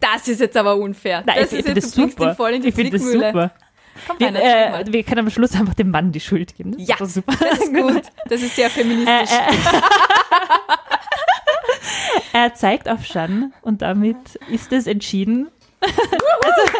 [0.00, 1.22] Das ist jetzt aber unfair.
[1.26, 2.34] Nein, das ich ist finde jetzt, du super.
[2.34, 3.52] voll in die ich finde das super.
[4.06, 6.76] Komm, Wir, zeig äh, wir können am Schluss einfach dem Mann die Schuld geben.
[6.78, 7.34] Das Ja, ist super.
[7.38, 8.02] Das ist gut.
[8.26, 9.30] Das ist sehr feministisch.
[9.30, 9.52] Äh,
[12.32, 15.48] Er zeigt auf Shan und damit ist es entschieden.
[15.80, 16.72] also,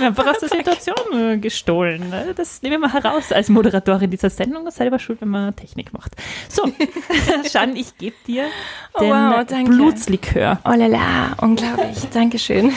[0.00, 2.08] einfach aus der Situation äh, gestohlen.
[2.10, 2.32] ne?
[2.36, 4.70] Das nehmen wir heraus als Moderatorin dieser Sendung.
[4.70, 6.12] Selber schuld, wenn man Technik macht.
[6.48, 6.64] So,
[7.50, 8.46] Shan, ich gebe dir
[8.94, 9.70] Oh, den wow, danke.
[9.72, 10.58] Blutslikör.
[10.64, 11.98] Oh la la, unglaublich.
[12.12, 12.72] Dankeschön.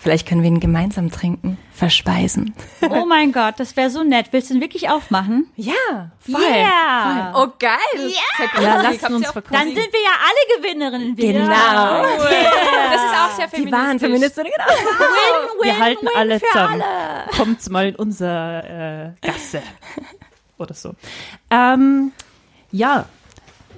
[0.00, 2.54] Vielleicht können wir ihn gemeinsam trinken, verspeisen.
[2.90, 4.26] Oh mein Gott, das wäre so nett.
[4.32, 5.46] Willst du ihn wirklich aufmachen?
[5.56, 5.72] Ja,
[6.28, 7.32] Yeah.
[7.36, 7.78] Oh, geil.
[7.94, 9.30] Ja, Ja, lassen uns.
[9.50, 11.32] Dann sind wir ja alle Gewinnerinnen wieder.
[11.32, 12.02] Genau.
[12.02, 13.72] Das ist auch sehr Die feministisch.
[13.86, 15.62] wahren Feministinnen, genau.
[15.62, 16.82] Wir halten alle zusammen.
[17.36, 19.62] Kommt mal in unser äh, Gasse.
[20.58, 20.94] Oder so.
[21.50, 22.12] Ähm,
[22.70, 23.06] ja,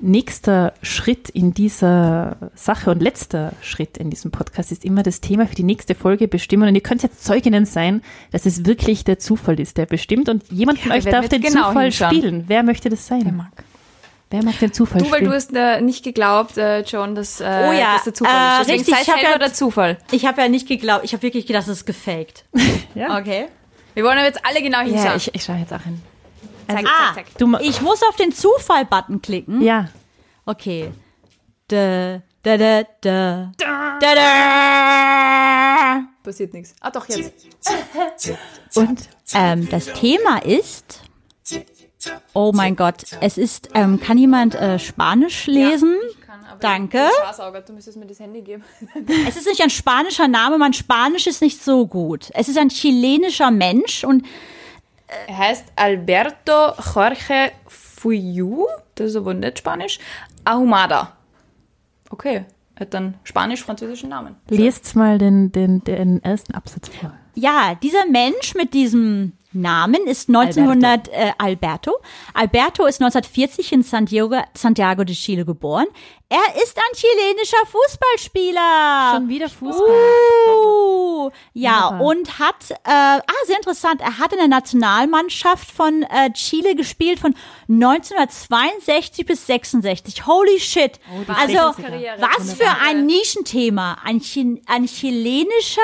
[0.00, 5.46] nächster Schritt in dieser Sache und letzter Schritt in diesem Podcast ist immer das Thema
[5.46, 6.68] für die nächste Folge bestimmen.
[6.68, 10.28] Und ihr könnt jetzt Zeuginnen sein, dass es wirklich der Zufall ist, der bestimmt.
[10.28, 12.14] Und jemand von wir euch darf den genau Zufall hinschauen.
[12.14, 12.44] spielen.
[12.46, 13.22] Wer möchte das sein?
[13.24, 13.64] Wer mag.
[14.31, 15.31] Wer mag den Zufall Du, weil spielen?
[15.31, 18.61] du hast äh, nicht geglaubt, äh, John, dass, äh, Oh ja, dass der Zufall äh,
[18.62, 18.68] ist.
[18.68, 19.99] Deswegen richtig, ich hab selber ja- der Zufall.
[20.11, 22.45] Ich habe ja nicht geglaubt, ich habe wirklich gedacht, das ist gefaked.
[22.95, 23.18] Ja.
[23.18, 23.47] Okay.
[23.95, 25.05] Wir wollen aber jetzt alle genau hinschauen.
[25.05, 26.01] Ja, ich, ich schaue jetzt auch hin.
[26.66, 27.39] zack, Ah, zack, zack.
[27.39, 29.61] Du ich muss auf den Zufall-Button klicken.
[29.62, 29.89] ja.
[30.47, 30.93] Okay.
[31.68, 33.53] Da, da, da, da.
[33.59, 36.05] Da, da.
[36.22, 36.74] Passiert nichts.
[36.81, 37.47] Ah, doch, jetzt.
[38.74, 41.03] Und Ähm, das Thema ist.
[42.34, 43.70] Oh mein Gott, es ist.
[43.74, 45.94] Ähm, kann jemand äh, Spanisch lesen?
[46.61, 47.07] Danke.
[47.22, 48.64] Spaßauger, du müsstest mir das Handy geben.
[49.28, 52.30] Es ist nicht ein spanischer Name, mein Spanisch ist nicht so gut.
[52.34, 54.24] Es ist ein chilenischer Mensch und
[55.26, 59.98] Er heißt Alberto Jorge Fuyu, das ist aber nicht Spanisch,
[60.44, 61.12] Ahumada.
[62.11, 62.44] Okay,
[62.76, 64.36] er hat dann spanisch-französischen Namen.
[64.48, 67.12] lest mal den, den, den ersten Absatz vor.
[67.34, 71.11] Ja, dieser Mensch mit diesem Namen ist 1900 Alberto.
[71.12, 71.92] Äh, Alberto.
[72.34, 75.86] Alberto ist 1940 in Santiago, Santiago de Chile geboren.
[76.28, 79.12] Er ist ein chilenischer Fußballspieler.
[79.14, 79.88] Schon wieder Fußball.
[80.49, 82.01] Uh, ja, Wunderbar.
[82.01, 87.20] und hat, äh, ah, sehr interessant, er hat in der Nationalmannschaft von äh, Chile gespielt
[87.20, 87.34] von
[87.68, 90.26] 1962 bis 66.
[90.26, 90.99] Holy shit.
[91.28, 92.20] also, 60er.
[92.20, 93.99] was für ein Nischenthema.
[94.03, 95.80] Ein, Chi ein chilenischer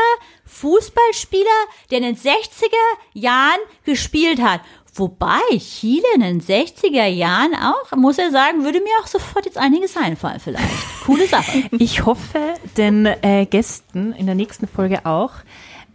[0.52, 1.44] Fußballspieler,
[1.90, 2.76] der in den 60er
[3.14, 4.60] Jahren gespielt hat.
[4.94, 9.56] Wobei Chile in den 60er Jahren auch, muss er sagen, würde mir auch sofort jetzt
[9.56, 10.68] einiges einfallen vielleicht.
[11.06, 11.62] Coole Sache.
[11.78, 15.32] Ich hoffe, den äh, Gästen in der nächsten Folge auch.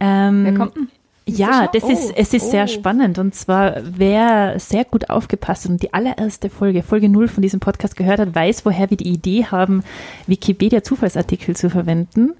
[0.00, 0.88] Ähm, Wer kommt denn?
[1.28, 2.68] Ja, das Oh, ist, es ist sehr oh.
[2.68, 3.18] spannend.
[3.18, 7.60] Und zwar, wer sehr gut aufgepasst hat und die allererste Folge, Folge 0 von diesem
[7.60, 9.84] Podcast gehört hat, weiß, woher wir die Idee haben,
[10.26, 12.32] Wikipedia-Zufallsartikel zu verwenden.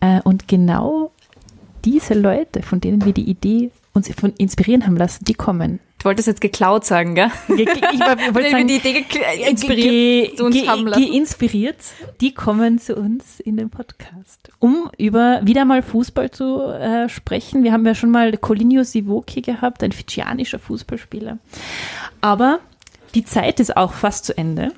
[0.00, 1.10] Äh, und genau
[1.84, 5.80] diese Leute, von denen wir die Idee uns von inspirieren haben lassen, die kommen.
[5.98, 7.30] Du wolltest jetzt geklaut sagen, gell?
[7.48, 11.02] Ge- ge- Ich war- ich wollte sagen, die Idee ge- inspiriert zu uns haben lassen.
[11.04, 11.76] Geinspiriert,
[12.20, 17.64] die kommen zu uns in den Podcast, um über wieder mal Fußball zu äh, sprechen.
[17.64, 21.38] Wir haben ja schon mal Colinio Sivoki gehabt, ein fidschianischer Fußballspieler.
[22.20, 22.60] Aber
[23.16, 24.72] die Zeit ist auch fast zu Ende.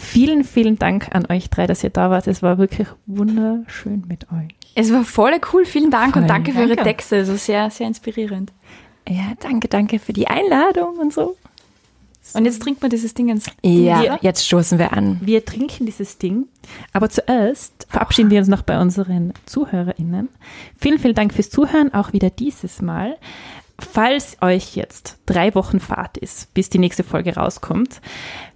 [0.00, 2.26] Vielen, vielen Dank an euch drei, dass ihr da wart.
[2.26, 4.48] Es war wirklich wunderschön mit euch.
[4.78, 6.22] Es war voll cool, vielen Dank Voll.
[6.22, 6.84] und danke für eure Danke.
[6.84, 8.52] Texte, also sehr, sehr inspirierend.
[9.08, 11.36] Ja, danke, danke für die Einladung und so.
[12.34, 13.46] Und jetzt trinkt man dieses Dingens.
[13.64, 14.18] Ja, Ja.
[14.20, 15.18] jetzt stoßen wir an.
[15.22, 16.46] Wir trinken dieses Ding,
[16.92, 20.28] aber zuerst verabschieden wir uns noch bei unseren ZuhörerInnen.
[20.78, 23.16] Vielen, vielen Dank fürs Zuhören, auch wieder dieses Mal.
[23.80, 28.00] Falls euch jetzt drei Wochen Fahrt ist, bis die nächste Folge rauskommt,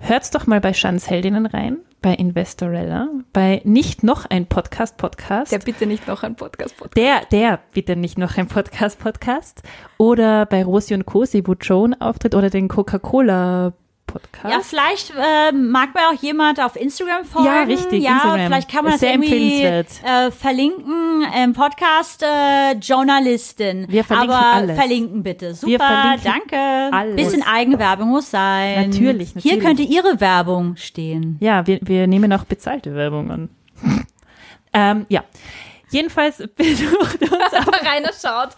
[0.01, 5.53] hört's doch mal bei Shans Heldinnen rein, bei Investorella, bei nicht noch ein Podcast-Podcast.
[5.53, 6.97] Der bitte nicht noch ein Podcast-Podcast.
[6.97, 9.63] Der, der, bitte nicht noch ein Podcast-Podcast.
[9.97, 12.67] Oder bei Rosi und Cosi, wo Joan auftritt, oder den
[14.13, 14.55] Coca-Cola-Podcast.
[14.55, 17.47] Ja, vielleicht äh, mag mir auch jemand auf Instagram folgen.
[17.47, 18.47] Ja, richtig, Ja, Instagram.
[18.47, 19.89] vielleicht kann man Ist das sehr irgendwie empfehlenswert.
[20.05, 23.87] äh, verlinken im Podcast äh, Journalistin.
[23.89, 24.77] Wir verlinken Aber alles.
[24.79, 25.55] verlinken bitte.
[25.55, 26.97] Super, verlinken danke.
[26.97, 27.17] alles.
[27.17, 28.91] Bisschen Eigenwerbung muss sein.
[28.91, 29.61] Natürlich, Hier natürlich.
[29.65, 31.37] könnte Ihre Werbung stehen.
[31.41, 33.49] Ja, wir, wir nehmen auch bezahlte Werbung an.
[34.73, 35.25] ähm, ja.
[35.93, 38.57] Jedenfalls besucht uns Aber Rainer schaut.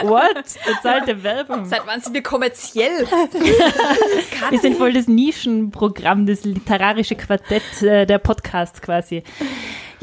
[0.00, 0.44] What?
[0.66, 1.66] Bezahlte Werbung.
[1.66, 3.06] Seit wann sind wir kommerziell?
[4.50, 9.22] Wir sind voll das Nischenprogramm, das literarische Quartett äh, der Podcasts quasi.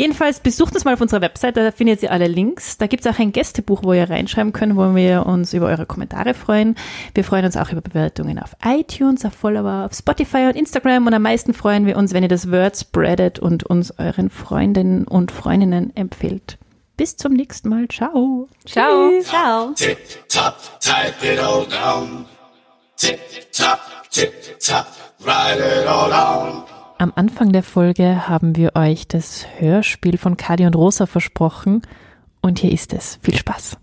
[0.01, 2.79] Jedenfalls besucht uns mal auf unserer Website, da findet ihr alle Links.
[2.79, 5.85] Da gibt es auch ein Gästebuch, wo ihr reinschreiben könnt, wo wir uns über eure
[5.85, 6.73] Kommentare freuen.
[7.13, 11.13] Wir freuen uns auch über Bewertungen auf iTunes, auf Follower, auf Spotify und Instagram und
[11.13, 15.31] am meisten freuen wir uns, wenn ihr das Word spreadet und uns euren Freundinnen und
[15.31, 16.57] Freundinnen empfehlt.
[16.97, 17.87] Bis zum nächsten Mal.
[17.87, 18.49] Ciao.
[18.65, 19.21] Ciao.
[19.21, 19.73] Ciao.
[19.75, 19.99] Tip
[20.29, 22.25] top, type it all down.
[22.97, 23.19] Tip
[23.51, 23.79] top,
[24.09, 24.87] tip top,
[25.19, 26.70] write it all down.
[27.01, 31.81] Am Anfang der Folge haben wir euch das Hörspiel von Kadi und Rosa versprochen
[32.43, 33.17] Und hier ist es.
[33.23, 33.77] Viel Spaß.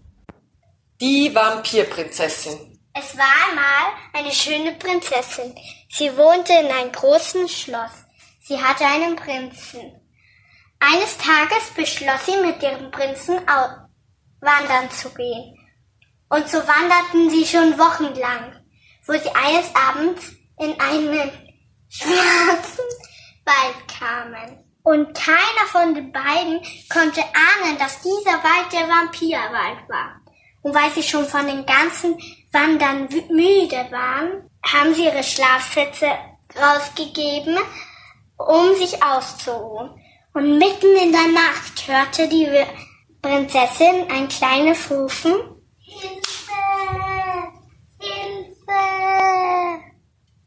[1.00, 2.78] Die Vampirprinzessin.
[2.94, 5.52] Es war einmal eine schöne Prinzessin.
[5.90, 7.90] Sie wohnte in einem großen Schloss.
[8.40, 10.00] Sie hatte einen Prinzen.
[10.78, 13.40] Eines Tages beschloss sie, mit ihrem Prinzen
[14.40, 15.58] wandern zu gehen.
[16.28, 18.52] Und so wanderten sie schon wochenlang,
[19.08, 21.32] wo sie eines Abends in einen
[21.88, 22.84] schwarzen
[23.48, 24.64] Wald kamen.
[24.82, 26.60] Und keiner von den beiden
[26.92, 30.20] konnte ahnen, dass dieser Wald der Vampirwald war.
[30.62, 32.18] Und weil sie schon von den ganzen
[32.52, 36.10] Wandern müde waren, haben sie ihre Schlafsätze
[36.56, 37.58] rausgegeben,
[38.36, 39.90] um sich auszuruhen.
[40.34, 42.48] Und mitten in der Nacht hörte die
[43.20, 45.34] Prinzessin ein kleines Rufen.
[45.80, 46.52] Hilfe!
[48.00, 48.68] Hilfe!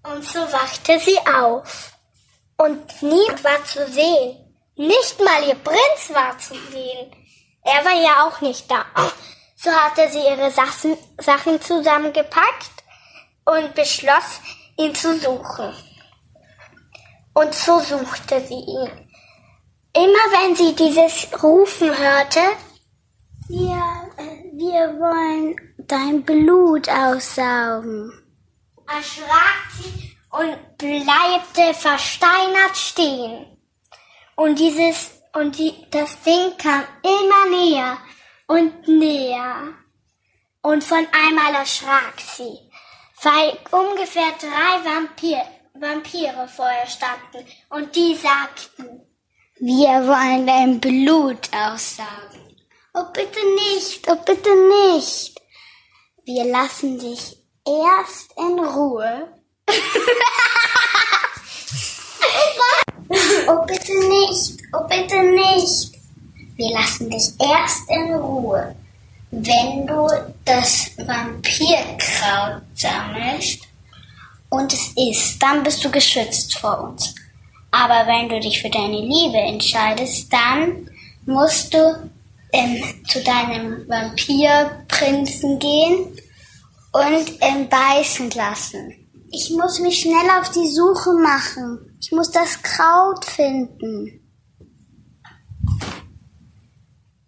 [0.04, 1.91] Und so wachte sie auf.
[2.64, 4.38] Und niemand war zu sehen.
[4.76, 7.12] Nicht mal ihr Prinz war zu sehen.
[7.64, 8.86] Er war ja auch nicht da.
[9.56, 12.84] So hatte sie ihre Sachen zusammengepackt
[13.46, 14.42] und beschloss,
[14.78, 15.74] ihn zu suchen.
[17.34, 19.10] Und so suchte sie ihn.
[19.94, 22.42] Immer wenn sie dieses Rufen hörte,
[23.48, 23.82] wir,
[24.54, 28.12] wir wollen dein Blut aussaugen,
[28.88, 33.58] erschrak sie und bleibte versteinert stehen.
[34.36, 37.98] Und dieses, und die, das Ding kam immer näher
[38.48, 39.74] und näher.
[40.62, 42.58] Und von einmal erschrak sie,
[43.24, 45.42] weil ungefähr drei Vampir,
[45.74, 49.02] Vampire vor ihr standen und die sagten,
[49.60, 52.58] wir wollen dein Blut aussaugen.
[52.94, 54.50] Oh bitte nicht, oh bitte
[54.96, 55.40] nicht.
[56.26, 59.41] Wir lassen dich erst in Ruhe.
[63.48, 65.92] oh bitte nicht, oh bitte nicht.
[66.56, 68.76] Wir lassen dich erst in Ruhe,
[69.32, 70.08] wenn du
[70.46, 73.62] das Vampirkraut sammelst
[74.50, 77.16] und es isst, dann bist du geschützt vor uns.
[77.72, 80.90] Aber wenn du dich für deine Liebe entscheidest, dann
[81.26, 82.12] musst du
[82.52, 86.18] ähm, zu deinem Vampirprinzen gehen
[86.92, 89.01] und ähm, beißen lassen.
[89.34, 91.98] Ich muss mich schnell auf die Suche machen.
[92.02, 94.18] Ich muss das Kraut finden.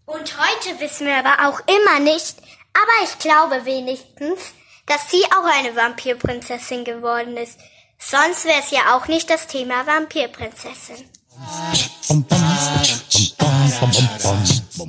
[0.06, 2.36] Und heute wissen wir aber auch immer nicht,
[2.74, 4.40] aber ich glaube wenigstens,
[4.86, 7.58] dass sie auch eine Vampirprinzessin geworden ist.
[7.98, 11.10] Sonst wäre es ja auch nicht das Thema Vampirprinzessin.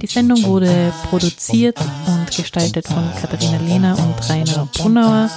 [0.01, 5.31] Die Sendung wurde produziert und gestaltet von Katharina Lehner und Rainer Brunauer.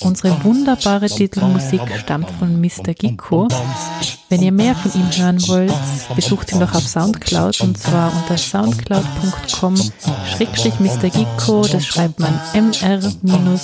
[0.00, 2.94] Unsere wunderbare Titelmusik stammt von Mr.
[2.94, 3.48] Giko.
[4.28, 5.72] Wenn ihr mehr von ihm hören wollt,
[6.14, 9.76] besucht ihn doch auf Soundcloud und zwar unter soundcloud.com
[10.36, 11.08] schrägstrich Mr.
[11.10, 13.58] Giko, das schreibt man mr-gikko.